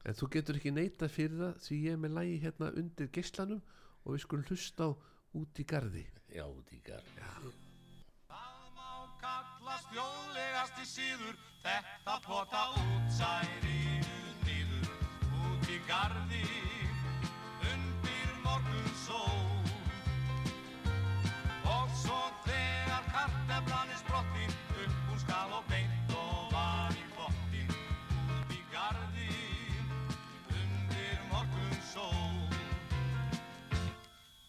[0.08, 3.60] en þú getur ekki neita fyrir það því ég er með lægi hérna undir geislanum
[4.04, 4.90] og við skulum hlusta á
[5.36, 7.12] út í gardi Já, út í garð.
[8.28, 8.90] Það má
[9.20, 14.90] kallast þjóðlegasti síður Þetta pota útsærinu nýður
[15.44, 16.42] Út í gardi
[17.72, 19.48] Undir morgun sól
[21.74, 25.67] Og svo þegar karteflan er sprottin Upp hún skal og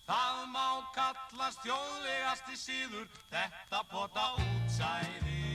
[0.10, 5.49] Það má kallast þjóðlegasti síður, þetta pota útsæðinu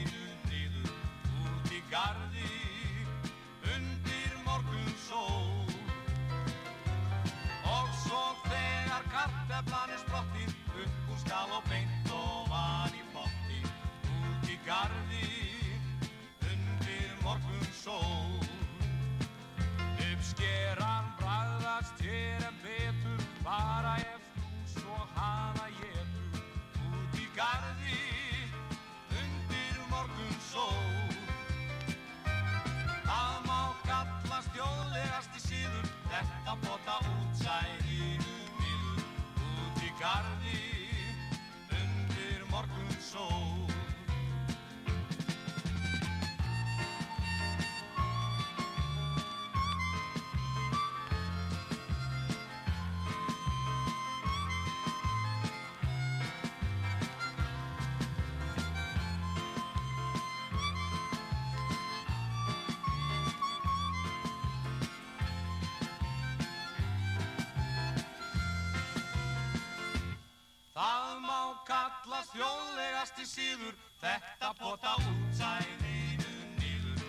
[72.25, 77.03] kallast þjóðlegasti síður, þetta pota útsæðinu nýður,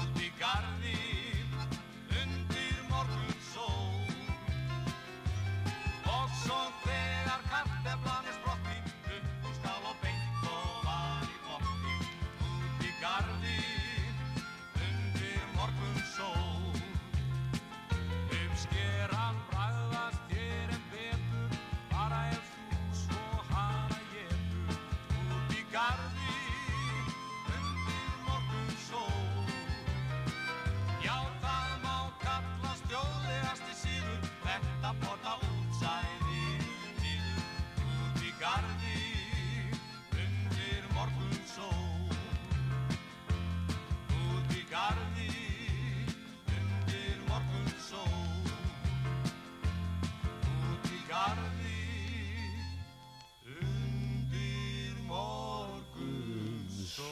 [0.00, 1.23] út í garði,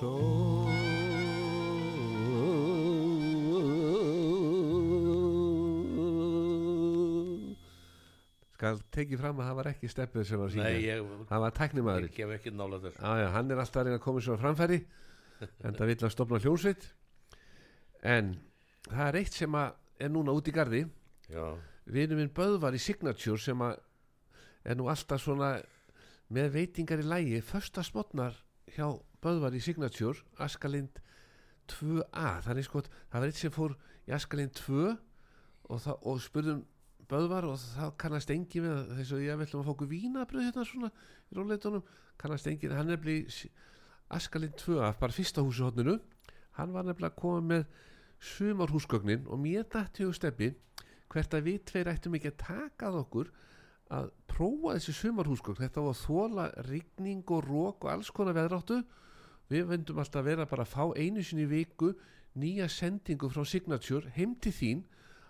[0.03, 0.73] morgun
[8.63, 10.71] skal tekið fram að það var ekki steppið sem var syngja.
[10.71, 12.99] Nei, ég, það var tæknimaður ég gef ekki nála þess.
[13.01, 14.79] Já, já, hann er alltaf að reyna að koma sér á framfæri
[15.67, 16.87] en það vill að stopna hljónsveit
[18.13, 18.31] en
[18.87, 20.85] það er eitt sem er núna út í gardi
[21.33, 21.47] Já,
[21.91, 25.57] vinur minn Böðvar í Signature sem er nú alltaf svona
[26.33, 28.39] með veitingar í lægi första smotnar
[28.77, 28.87] hjá
[29.23, 31.01] Böðvar í Signature Askalind
[31.71, 33.77] 2A þannig sko, það var eitt sem fór
[34.09, 36.65] í Askalind 2 og, það, og spurðum
[37.13, 40.67] Böðvar og það kannast engi með þess að ég ætlum að fá okkur vínabröð hérna
[40.67, 40.91] svona
[41.29, 41.87] í róleitunum
[42.21, 43.47] kannast engi, hann er blið
[44.13, 45.99] Askalind 2A, bara fyrsta húsi hodninu
[46.59, 47.65] hann var nefnilega að koma með
[48.23, 50.53] sumarhúsgögnin og mér dætti og steppi
[51.13, 53.31] hvert að við tveir ættum ekki að taka að okkur
[53.93, 55.61] að prófa þessi sumarhúsgögn.
[55.61, 58.81] Þetta var þóla rigning og rók og alls konar veðráttu
[59.53, 61.93] við vendum alltaf að vera bara að fá einu sinni viku
[62.41, 64.85] nýja sendingu frá Signature heim til þín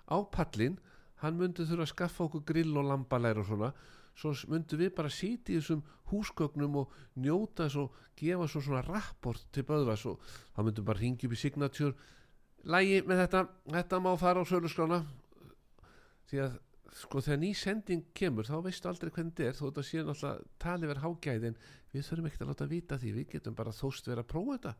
[0.06, 0.78] á pallin
[1.22, 3.72] hann myndi þurfa að skaffa okkur grill og lambalæri og svona.
[4.18, 8.82] Svo myndum við bara sitja í þessum húsgögnum og njóta þess og gefa svo svona
[8.84, 10.20] rapport til Böðvars og
[10.52, 11.94] þá myndum bara ringi upp í Signature.
[12.62, 13.46] Lægi með þetta,
[13.78, 15.00] þetta má fara á söluskrána
[16.30, 16.58] því að
[16.96, 20.48] sko þegar ný sending kemur þá veistu aldrei hvernig þetta er þó þetta sé náttúrulega
[20.60, 21.58] tali verið hágæð en
[21.92, 23.12] við þurfum ekkert að láta vita því.
[23.18, 24.72] Við getum bara þóst verið að prófa þetta.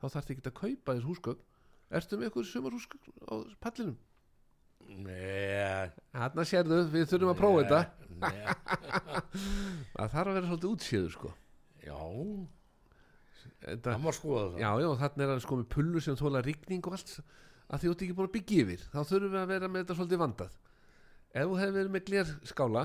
[0.00, 1.42] Þá þarf þetta ekki að kaupa þess húsgögn.
[2.00, 3.98] Ertu með eitthvað sumar húsgögn á pallinum?
[4.90, 7.80] Nei, Hanna sérðu, við þurfum að prófa þetta.
[9.94, 11.30] Það þarf að vera svolítið útsíður sko.
[11.84, 11.98] Já,
[13.66, 14.58] þetta, það má skoða það.
[14.60, 17.14] já, já, þannig er hann sko með pullu sem þóla rigning og allt.
[17.70, 19.84] Að því þú ert ekki búin að byggja yfir þá þurfum við að vera með
[19.84, 20.58] þetta svolítið vandað
[21.34, 22.84] ef þú hefur verið með glerskála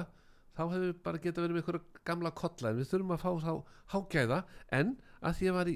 [0.55, 3.31] þá hefur við bara geta verið með einhverja gamla kolla en við þurfum að fá
[3.45, 3.53] þá
[3.95, 4.39] hágæða.
[4.79, 5.75] En að því að var í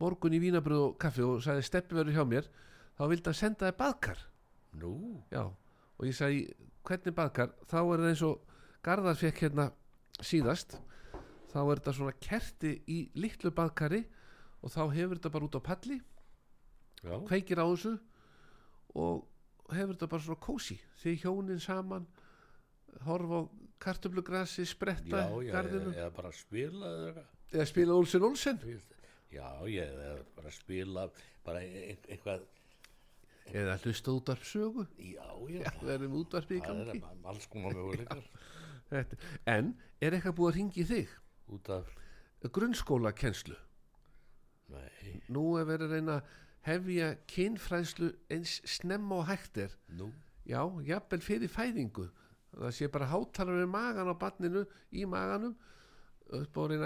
[0.00, 2.50] morgun í vínabröð og kaffi og sagði steppi verður hjá mér
[2.96, 4.24] þá vildi hann senda þér baðkar.
[4.76, 4.92] Nú,
[5.32, 6.42] já, og ég sagði
[6.86, 7.54] hvernig baðkar?
[7.70, 8.52] Þá er það eins og
[8.86, 9.70] Garðar fekk hérna
[10.22, 10.76] síðast.
[11.50, 14.04] Þá er þetta svona kerti í litlu baðkari
[14.62, 15.96] og þá hefur þetta bara út á palli.
[17.02, 17.96] Já, kveikir á þessu
[18.96, 19.24] og
[19.72, 22.06] hefur þetta bara svona kósi því hjónin saman
[23.06, 23.42] horfa á
[23.82, 26.92] kartöflugrassi spretta já, já garðinu eða, bara spila
[27.52, 28.60] eða spila Olsen Olsen.
[29.30, 31.08] Já, ég eða bara spila
[31.44, 32.46] bara ein, eitthvað
[33.52, 37.02] eða hlusta útvarpsögu já, já, við erum útvarpið í gangi.
[37.26, 38.24] alls konar möguleikar.
[39.50, 41.14] En er eitthvað búið að ringi þig?
[41.54, 41.88] Út af,
[42.46, 43.56] grunnskóla kennslu
[44.70, 46.16] nei, nú er verið að reyna
[46.66, 49.74] hefja kynfræðslu eins snemma og hægt er.
[49.98, 50.10] Nú.
[50.46, 52.08] Já, jafnvel fyrir fæðingu.
[52.56, 55.56] Það sé bara hátalar við magan á barninu í maganum.
[56.26, 56.84] Upp á að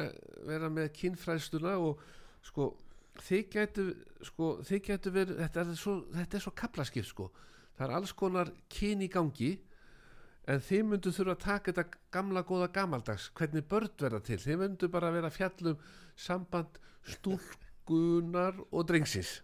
[0.49, 2.01] vera með kynfræðsluna og
[2.45, 2.73] sko
[3.21, 3.87] þið gætu
[4.25, 7.31] sko, þið gætu verið þetta er svo, þetta er svo kaplaskipt sko.
[7.77, 9.53] Það er alls konar kyn í gangi
[10.51, 13.31] en þið myndu þurfa að taka þetta gamla góða gamaldags.
[13.37, 14.41] Hvernig börn verða til?
[14.41, 15.79] Þið myndu bara vera fjallum
[16.17, 19.39] samband stúlkunar og drengsins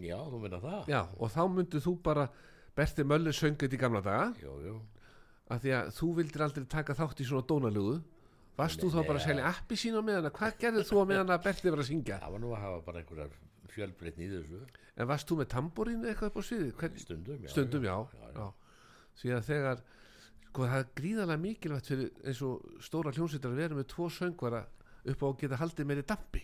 [0.00, 0.88] já, þú meina það.
[0.90, 2.26] Já, og þá myndu þú bara
[2.76, 4.32] Berti Möller söngið í gamla daga.
[4.40, 4.74] Jú, jú,
[5.52, 7.96] af því að þú vildir aldrei taka þátt í svona dónalögu.
[8.56, 10.32] Varst þú þá bara að selja appi sín á meðan?
[10.36, 12.18] Hvað gerðið þú á meðan að Berti var að syngja?
[12.20, 13.36] Það var nú að hafa bara einhverjar
[13.72, 14.60] fjölbreytni í þessu.
[14.92, 18.26] En varst þú með tamborínu eitthvað upp á sviði Hvern, stundum, já, stundum já, já,
[18.36, 18.46] já,
[19.22, 19.82] því að þegar
[20.52, 24.60] sko það er gríðarlega mikilvægt fyrir eins og stóra hljónsveitar að vera með tvo söngvara
[25.08, 26.42] upp á að geta haldið meiri dampi.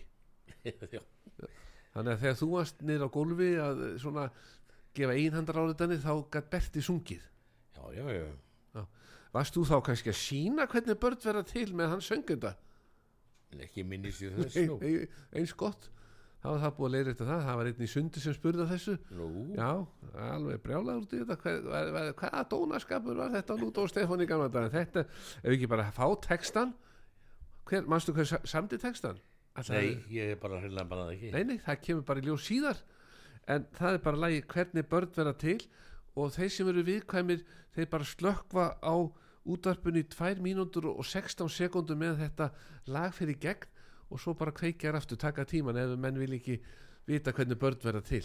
[0.96, 1.02] Já,
[1.98, 4.24] þannig að þegar þú varst niður á gólfi að eh, svona
[4.98, 7.26] gefa einhandar áriðanir þá gætt Berti sungið.
[7.76, 8.86] Já, já, já.
[9.34, 12.54] varst þú þá kannski að sína hvernig börn verða til með hans söngunda
[13.52, 14.74] En ekki minnist ég þess nú.
[15.36, 15.86] Eins gott.
[16.38, 17.40] Þá var það búið að leira eftir það.
[17.46, 18.96] Það var einn í sundi sem spurði að þessu.
[19.18, 19.68] Nú, já,
[20.28, 20.60] alveg
[21.16, 21.36] í þetta.
[21.40, 23.80] Hvað, hvað, hvað, hvaða dónaskapur var þetta nút
[24.22, 25.04] í gamla dag þetta,
[25.42, 26.74] ef ekki bara fá textan
[27.68, 29.18] hver, manstu hver sa- samdi textan?
[29.68, 31.30] Nei, ég er bara hreinlega bara það ekki.
[31.34, 32.82] Nei, nei, það kemur bara í ljós síðar.
[33.48, 35.58] En það er bara lagi hvernig börn verða til
[36.18, 37.44] og þeir sem eru viðkvæmir
[37.76, 38.94] þeir bara slökva á
[39.48, 42.50] útvarpunni í 2 mínútur og 16 sekúndur með þetta
[42.92, 43.70] lag fyrir gegn
[44.08, 46.58] og svo bara kveikjar aftur, taka tíman ef menn vil ekki
[47.08, 48.24] vita hvernig börn verða til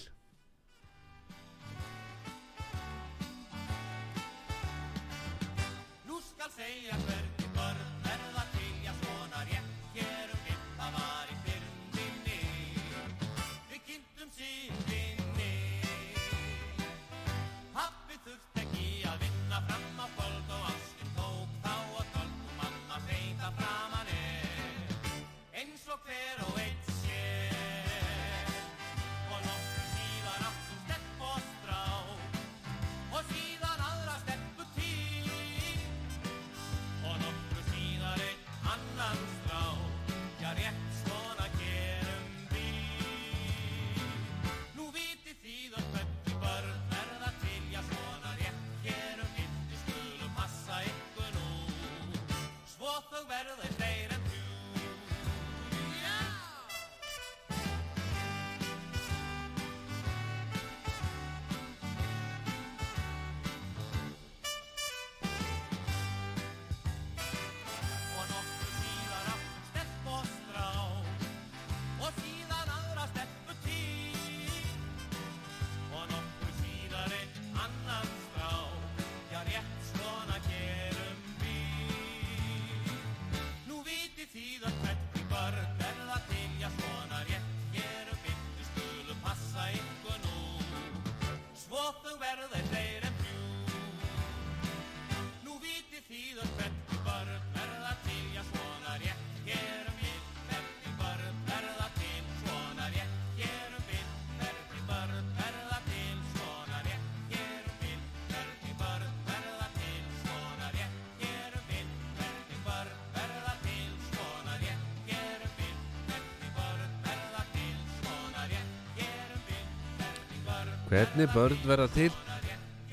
[120.93, 122.11] hvernig börn verða til?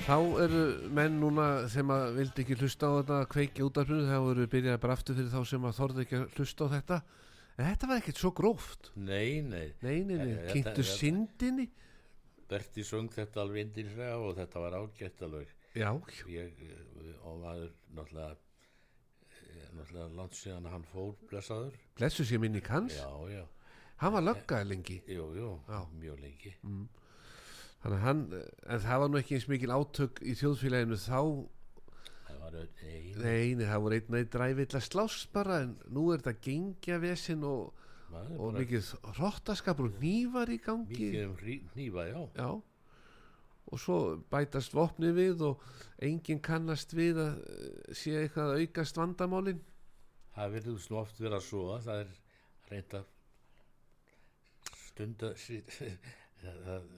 [0.01, 0.61] Þá eru
[0.97, 4.79] menn núna sem að vildi ekki hlusta á þetta að kveikja útarpinu þá eru byrjað
[4.81, 6.97] bara aftur fyrir þá sem að þorði ekki að hlusta á þetta.
[7.59, 8.89] En þetta var ekkert svo gróft.
[8.95, 11.67] Nei, nei, nei, nei, nei, Þetta- kynntu þetta- syndinni.
[12.49, 15.51] Berti söng þetta alveg indinslega og þetta var ágætt alveg.
[15.75, 15.91] Já,
[16.27, 18.31] ég, eh, og maður náttúrulega
[19.29, 21.77] eh, náttúrulega langt síðan að hann fór blessaður.
[21.95, 23.45] Blessu sér minni kanns já, já,
[24.01, 24.97] hann var löggaði lengi.
[25.07, 25.85] Jú, jú, Já.
[26.01, 26.55] mjög lengi
[27.81, 28.21] Þannig að hann,
[28.69, 31.21] en það var nú ekki eins mikil átök í þjóðfélaginu þá.
[32.27, 32.57] Það var
[33.21, 36.43] Nei, nei, það voru einn og einn dræfill að slást bara en nú er þetta
[36.45, 37.71] gengja vesinn og,
[38.37, 40.93] og mikið hrottaskapur og nývar í gangi.
[40.93, 41.35] Mikið um
[41.73, 42.21] hnífa, já.
[42.37, 42.49] Já.
[43.71, 43.97] Og svo
[44.29, 45.61] bætast vopni við og
[46.03, 49.61] enginn kannast við að eh, sé eitthvað að aukast vandamálin.
[50.35, 52.11] Það verður svona oft verið að svo það er
[52.71, 53.09] reynd að
[54.85, 55.63] stunda sí-
[56.41, 56.91] það það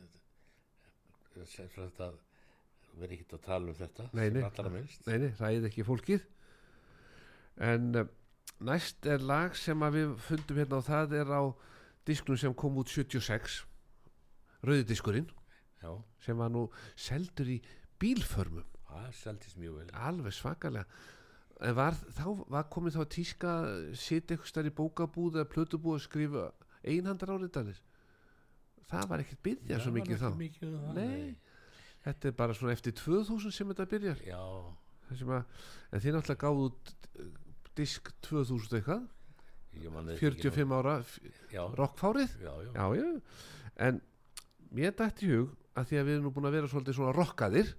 [1.49, 1.69] sem
[2.03, 2.17] að
[2.93, 4.41] verður ekkert að tala um þetta Nei, nei.
[4.41, 5.05] sem allra minnst.
[5.07, 6.25] Nei, nei, ræði ekki fólkið.
[7.69, 8.07] En uh,
[8.65, 11.43] næst er lag sem að við fundum hérna og það er á
[12.07, 13.61] disknum sem kom út 76
[14.63, 15.29] rauðidiskurinn
[15.81, 15.89] já,
[16.23, 17.59] sem var nú seldur í
[18.01, 18.67] bílförmum.
[18.87, 19.87] Það seldist mjög vel.
[20.05, 20.85] Alveg svakalega.
[21.63, 23.51] En var, þá, var komið þá tíska
[23.97, 26.45] sitja eitthvað stær í bókabúð eða plötubúð að skrifa
[26.83, 27.79] einhandar áriðanir
[28.91, 30.29] það var ekkert byrjað svo mikið þá.
[30.39, 31.35] mikið um það, Nei.
[32.05, 34.23] þetta er bara svona eftir 2000 sem þetta byrjar.
[35.13, 35.59] Sem að,
[35.91, 36.69] en þið náttúrulega gáðu
[37.21, 37.27] eh,
[37.77, 39.03] disk 2000 eitthvað.
[39.83, 40.95] Ég man þetta ekki 45 ára
[41.53, 42.35] já, rockfárið.
[42.43, 42.53] Já,
[42.97, 43.05] já,
[43.87, 44.01] en
[44.73, 47.71] mér dætti hug að því að við erum nú búin að vera svolítið svona rockaðir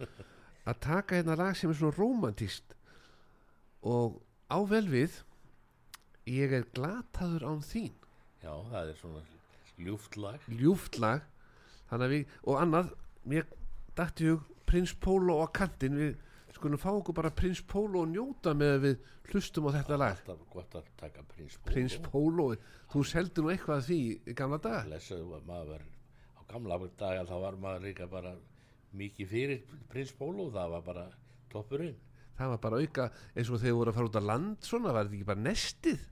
[0.70, 2.76] að taka hérna lag sem er svona romantíst
[3.88, 5.18] og á vel við
[6.30, 7.92] ég er glataður án þín.
[8.42, 9.22] Já, það er svona
[9.86, 10.48] ljúft lag.
[10.48, 11.24] Ljúft lag.
[11.90, 12.92] Þannig að við, og annað
[13.28, 13.48] mér
[13.98, 15.98] dætti hug Prins Pólo á kantinn.
[15.98, 19.98] Við skulum fá okkur bara Prins Pólo og njóta með að við hlustum á þetta
[20.00, 20.16] lag.
[20.16, 22.52] alltaf gott að taka prins Prins Pólo,
[22.92, 25.84] þú seldi nú eitthvað að því í gamla dag lesaðu að maður var
[26.36, 28.32] á gamla dagar þá var maður líka bara
[28.92, 29.62] mikið fyrir
[29.92, 31.04] prins Pólo það var bara
[31.52, 31.96] toppurinn.
[32.36, 35.06] Það var bara auka eins og þegar voru að fara út á land svona, var
[35.06, 36.06] þetta ekki bara nestið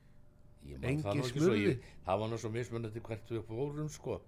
[0.91, 1.73] Engin smurði.
[2.07, 4.21] það var nú svo mismunandi hvert við fórum sko.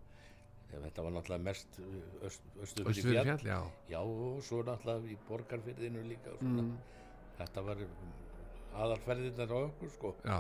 [0.73, 3.43] Þetta var náttúrulega mest uh, öst, östu Östu fyrir fyrir fjall.
[3.45, 3.59] já.
[3.93, 6.71] Já og svo náttúrulega í borgarfyrðinu líka mm,
[7.39, 7.83] þetta var
[8.81, 10.15] aðalferðirnar á okkur sko.
[10.25, 10.39] Já,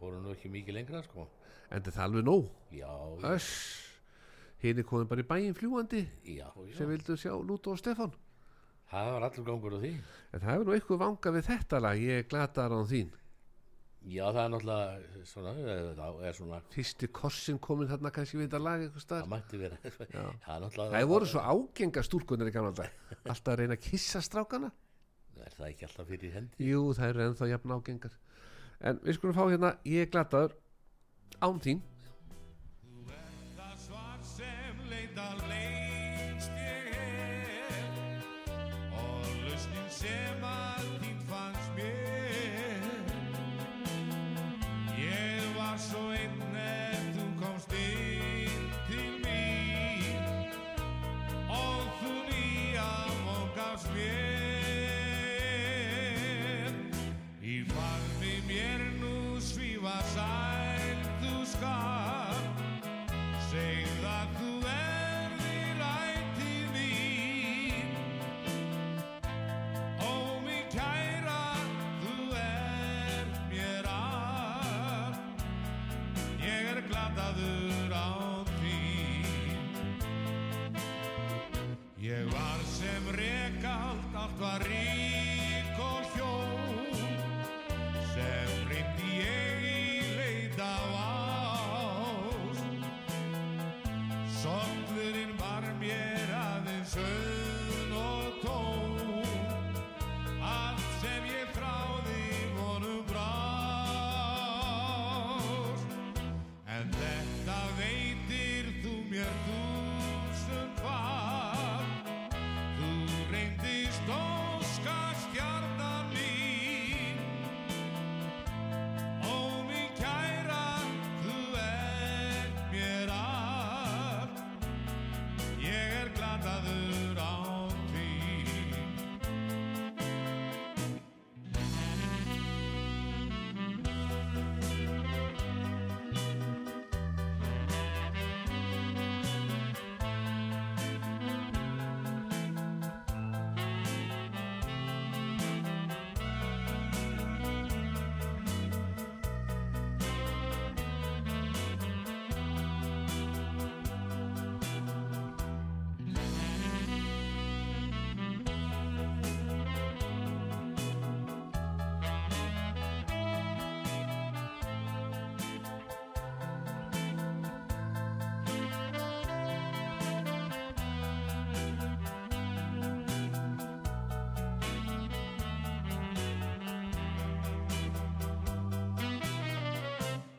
[0.00, 1.26] voru nú ekki mikið lengra sko.
[1.70, 2.46] En þetta er alveg nóg.
[2.70, 2.92] Já,
[3.32, 3.50] öss.
[4.62, 6.04] Hinn er komin bara í bæinn fljúandi
[6.36, 8.14] já, sem vildu sjá Lúto og Stefán.
[8.88, 9.90] Það var allur gangur á því.
[10.30, 11.98] En það hefur nú eitthvað vanga við þetta lag.
[12.00, 13.10] Ég glataður án þín
[14.04, 18.48] já það er náttúrulega svona, eh, það er svona fyrsti kossin komin þarna kannski við
[18.48, 20.24] þetta lag eitthvað það staðar mætti vera Já.
[20.44, 24.20] það er það voru svo ágenga stúrkunir í gamla dag alltaf að reyna að kissa
[24.24, 24.70] strákana.
[25.44, 26.68] Er það ekki alltaf fyrir hendi?
[26.68, 28.14] Jú, það eru ennþá jafn ágengar.
[28.84, 30.54] En við skulum fá hérna ég er glataður
[31.40, 31.82] án þín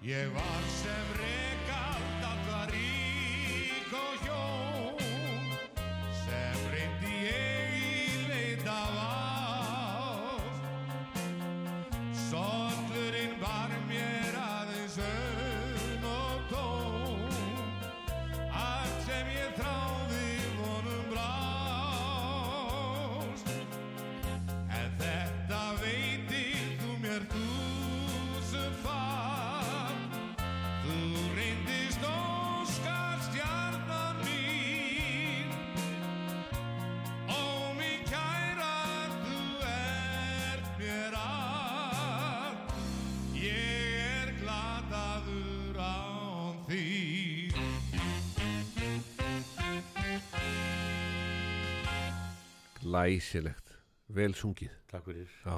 [0.06, 1.05] Ég var sem
[52.96, 53.74] Glæsilegt,
[54.16, 54.72] vel sungið.
[54.92, 55.32] Takk fyrir.
[55.44, 55.58] Já,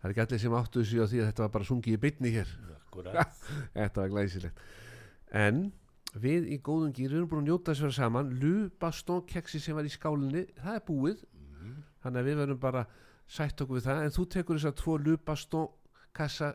[0.00, 2.00] það er ekki allir sem áttu þessu á því að þetta var bara sungið í
[2.04, 2.52] bytni hér.
[3.74, 4.62] Þetta var glæsilegt.
[5.30, 5.60] En
[6.18, 8.32] við í góðum gýr erum búin að njóta þess að vera saman.
[8.42, 11.20] Lu Baston keksi sem var í skálinni Það er búið.
[12.02, 12.82] Þannig að við verðum bara
[13.30, 14.02] sætt okkur við það.
[14.06, 15.68] En þú tekur þess að tvo Lu Baston
[16.16, 16.50] kassa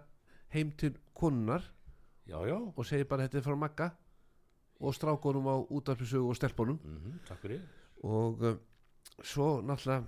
[0.51, 1.63] heim til konunnar
[2.27, 2.57] Já, já.
[2.57, 3.91] og segir bara þetta er frá Magga
[4.81, 6.79] og strákonum á útarpisögu og stelpunum.
[6.83, 7.61] Mm Takk fyrir.
[8.03, 8.57] Og uh,
[9.23, 10.03] svo náttúrulega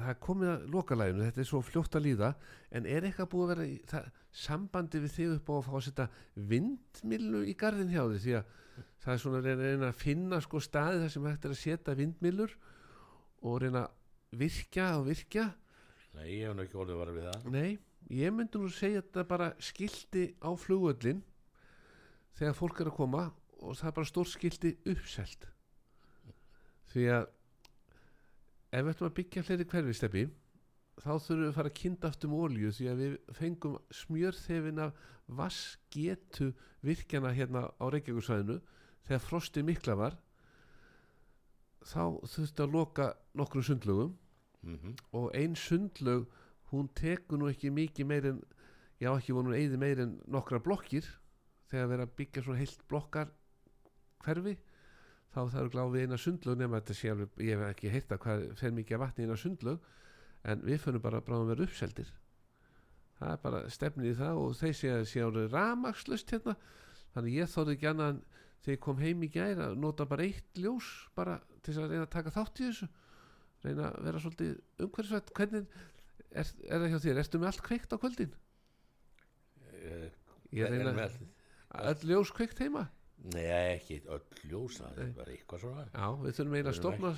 [0.00, 2.30] það komið að lokalæginu, þetta er svo fljótt að líða
[2.76, 4.08] en er eitthvað búið að vera í það,
[4.42, 6.06] sambandi við þig upp á að fá að setja
[6.52, 8.52] vindmillu í garðin hjá þig því að
[9.00, 11.60] það er svona að reyna, reyna að finna sko staði þar sem hægt er að
[11.64, 12.54] setja vindmillur
[13.40, 15.46] og reyna að virkja og virkja.
[16.14, 17.50] Nei, ég hef nú ekki orðið að vara við það.
[17.54, 17.70] Nei,
[18.20, 21.24] ég myndi nú segja þetta bara skilti á flugvöllin
[22.38, 23.26] þegar fólk er að koma
[23.60, 25.48] og það er bara stór skilti uppselt.
[26.90, 27.28] Því að
[28.70, 30.24] ef við ætlum að byggja fleiri hverfisteppi
[31.00, 34.82] þá þurfum við að fara að kynna aftur um olju því að við fengum smjörþefin
[34.84, 35.04] af
[35.40, 36.50] vassgetu
[36.84, 38.58] virkjana hérna á Reykjavíkusvæðinu
[39.06, 40.18] þegar frosti mikla var
[41.86, 44.16] þá þurfti að loka nokkrum sundlögum
[44.62, 46.28] mm og ein sundlaug
[46.70, 48.42] hún tekur nú ekki mikið meir en
[49.00, 51.06] já ekki voru hún eði meir en nokkra blokkir
[51.70, 53.32] þegar verið að byggja svona heilt blokkar
[54.24, 54.56] hverfi
[55.30, 58.22] þá það eru gláfið eina sundlaug nema þetta sé alveg, ég hef ekki heyrt að
[58.24, 59.86] hvað fer mikið að vatni eina sundlaug
[60.50, 62.10] en við fyrir bara bráðum að vera uppseldir.
[63.20, 66.56] Það er bara stefnið í það og þeir sé að sé árið ramakslust hérna.
[67.14, 68.20] Þannig ég þóði ekki annað en
[68.64, 71.94] þegar ég kom heim í gæra að nota bara eitt ljós bara til þess að
[71.94, 72.88] reyna að taka þátt í þessu.
[73.60, 75.74] Reyna að vera svolítið umhverfisvætt hvernig
[76.30, 78.38] er, er það hjá þér, ertu með allt kveikt á kvöldin?
[80.56, 81.10] Ég reyna
[81.90, 82.88] öll ljós kveikt heima
[83.20, 83.44] Nei,
[83.76, 85.84] ekki öll ljósa Það bara eitthvað svona.
[85.92, 87.10] Já, við þurfum eiginlega að stopna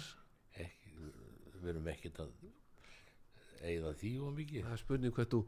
[1.62, 2.30] Við erum ekkert að
[3.62, 4.64] eigða því og mikið.
[4.66, 5.40] Það er spurning hvað þú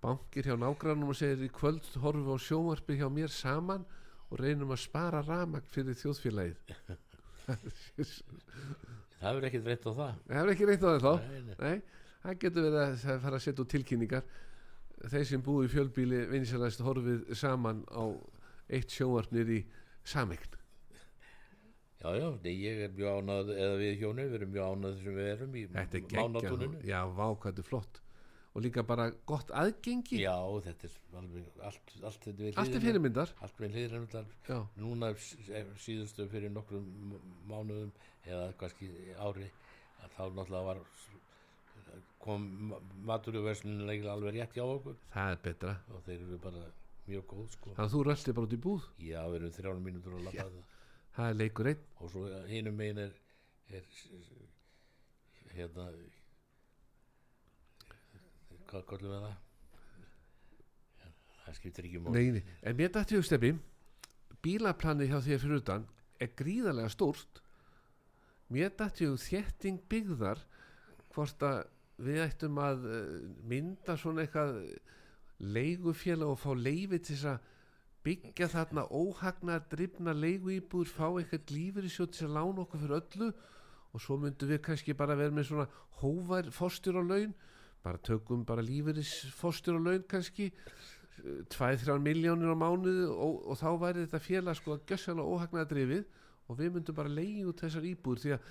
[0.00, 3.84] bankir hjá nágrannum og segir í kvöld horfum við á sjónvarpi hjá mér saman
[4.30, 6.56] og reynum að spara ramagn fyrir þjóðfélagið.
[9.20, 10.12] Það verður ekkert reynt á það.
[10.24, 11.12] Það hefur ekki reynt á það þá.
[11.28, 12.06] Nei, nei.
[12.20, 14.30] Það getur verið að það fara að setja út tilkynningar.
[15.10, 18.04] Þeir sem búið í fjölbíli vinsalast horfið saman á
[18.70, 19.60] eitt sjónvarpnir í
[20.04, 20.58] sameign.
[22.00, 25.26] Já, já, ég er mjög ánað eða við hjónir, við erum mjög ánað þessum við
[25.34, 25.64] erum í
[26.16, 26.78] mánatúninu.
[26.88, 28.00] Já, vá hvað þetta er flott.
[28.50, 30.22] Og líka bara gott aðgengi.
[30.24, 30.34] Já,
[30.64, 33.34] þetta er alveg allt, allt þetta við allt er fyrirmyndar.
[33.44, 33.76] Allt við
[34.48, 36.88] Já, núna eh, síðustu fyrir nokkrum
[37.46, 37.92] mánuðum
[38.24, 38.90] eða kannski
[39.20, 39.46] ári
[40.00, 40.82] að þá náttúrulega var
[42.20, 42.74] kom
[43.08, 44.96] maturverslunlega alveg rétt hjá okkur.
[45.14, 45.76] Það er betra.
[45.94, 46.64] Og þeir eru bara
[47.08, 47.72] mjög góð sko.
[47.74, 48.86] Þannig að þú röltir bara út í búð.
[49.00, 50.78] Já, við erum þrjánum mínútur að lappa það
[51.10, 51.86] Það er leikur einn.
[51.98, 53.14] Og svo hinum megin er,
[53.74, 53.86] er
[55.56, 55.86] hérna
[58.70, 59.38] hvað kallum við það?
[61.40, 62.42] Það skiptir ekki mál Nei, nei.
[62.62, 63.52] En mér dætti ég stefni
[64.44, 65.88] bílaplanið hjá þér fyrir utan
[66.20, 67.42] er gríðarlega stórt.
[68.52, 70.40] Mér dætti ég þétting byggðar
[71.14, 71.64] hvort að
[72.00, 73.10] við ættum að eh,
[73.50, 74.62] mynda svona eitthvað
[75.40, 77.48] leigufélag og fá leifi til þess að
[78.04, 83.32] byggja þarna óhagna drifna leiguíbúður, fá eitthvað lífur í sjótt að lána okkur fyrir öllu.
[83.90, 85.66] Og svo myndum við kannski bara vera með svona
[86.00, 87.34] hóvar fórstur á laun.
[87.84, 90.50] Bara tökum bara lífeyris fórstur á laun kannski
[91.52, 96.08] 2-3 miljónir á mánuði og, og þá væri þetta félag sko að gjössalega óhagnaða drifið.
[96.48, 98.48] Og við myndum bara leiði út þessar íbúður því að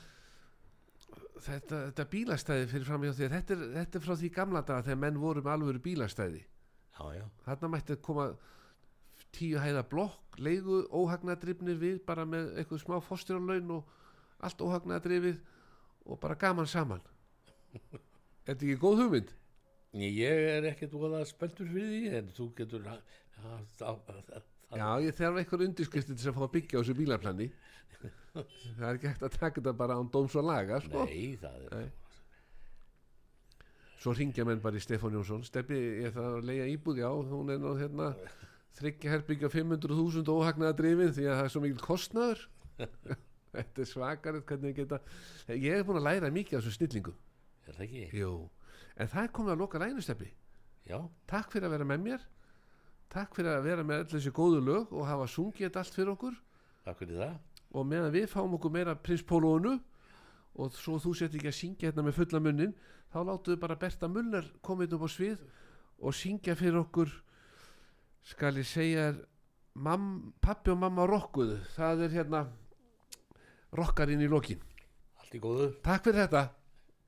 [1.40, 4.86] þetta, þetta bílastæði fyrir fram hjá því þetta er, þetta er frá því gamla daga
[4.88, 6.44] þegar menn voru með alvöru bílastæði
[7.46, 8.30] þarna mætti koma
[9.36, 13.96] tíu hæða blokk leigu óhagnaðadrifnir við bara með eitthvað smá fórstur á laun og
[14.46, 15.42] allt óhagnaðadrifið
[16.10, 17.04] og bara gaman saman
[17.80, 19.34] er þetta ekki góð hugmynd?
[20.00, 22.86] Ég er ekkert voða spenntur fyrir því en þú getur
[24.70, 27.48] Já, ég þarf eitthvað undirskriftir til að fá að byggja á þessu bílaplani
[28.34, 31.06] Það er ekki hægt að taka þetta bara án dóms og laga sko.
[31.10, 31.88] Nei, það er Nei.
[34.00, 35.42] Svo ringja menn bara í Stefán Jónsson.
[35.44, 35.76] Steppi,
[36.06, 38.14] ég þarf að leia íbúð Já, hún er nú hérna
[38.80, 42.46] þryggja herbyggja 500.000 óhagnaða drifin því að það er svo mikil kostnaður.
[43.50, 45.00] Þetta er hvernig ég geta
[45.50, 47.18] Ég er búin að læra mikið af þessu snillingum.
[47.66, 48.04] Er það ekki?
[48.22, 48.34] Jú,
[48.96, 50.30] en það er komið að loka læginu Steppi
[50.88, 52.26] Já, Takk fyrir að vera með mér.
[53.10, 56.40] Takk fyrir að vera með öll þessi góðu lög og hafa sungið allt fyrir okkur.
[56.86, 57.36] Takk fyrir það.
[57.74, 59.76] Og meðan við fáum okkur meira prinspólónu
[60.56, 62.76] og svo þú sett ekki að syngja hérna með fulla munnin
[63.14, 65.44] þá látum við bara Berta Muller koma inn upp á svið
[66.00, 67.12] og syngja fyrir okkur
[68.30, 69.12] skal ég segja
[69.80, 71.60] mam, pappi og mamma rokkuðu.
[71.76, 72.46] Það er hérna
[73.76, 74.62] rokkarinn í lokin.
[75.22, 75.70] Allt í góðu.
[75.86, 76.46] Takk fyrir þetta,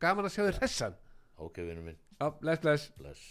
[0.02, 1.00] gaman að sjá þér hessan
[1.42, 1.98] Ok, vinnu minn.
[2.20, 2.92] Já, bless bless.
[3.02, 3.22] Bless.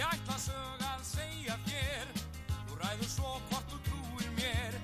[0.00, 2.14] Ég ætla sög að segja þér.
[2.68, 4.79] Þú ræður svo hvort þú trúir mér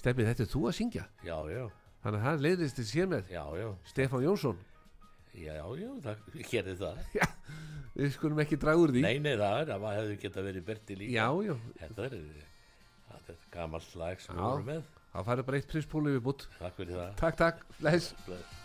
[0.00, 1.04] Stefni, þetta er þú að syngja?
[1.26, 1.64] Já, já,
[2.04, 3.30] þannig að það leiðist þér sér með.
[3.34, 3.68] Já, já.
[3.92, 4.64] Stefán Jónsson.
[5.34, 6.98] Já, já, það gerði það.
[7.94, 9.04] Við skulum ekki draga úr því.
[9.06, 11.14] Nei, nei, það er, það hefði geta verið Berti líka.
[11.14, 12.18] Já, já, Þetta er,
[13.12, 14.40] þetta er gamalt slag sem Já.
[14.40, 14.90] við vorum með.
[15.14, 17.16] Þá farið bara eitt prinspólu við bútt Takk fyrir það.
[17.22, 18.10] Takk, takk, bless.
[18.26, 18.63] Bless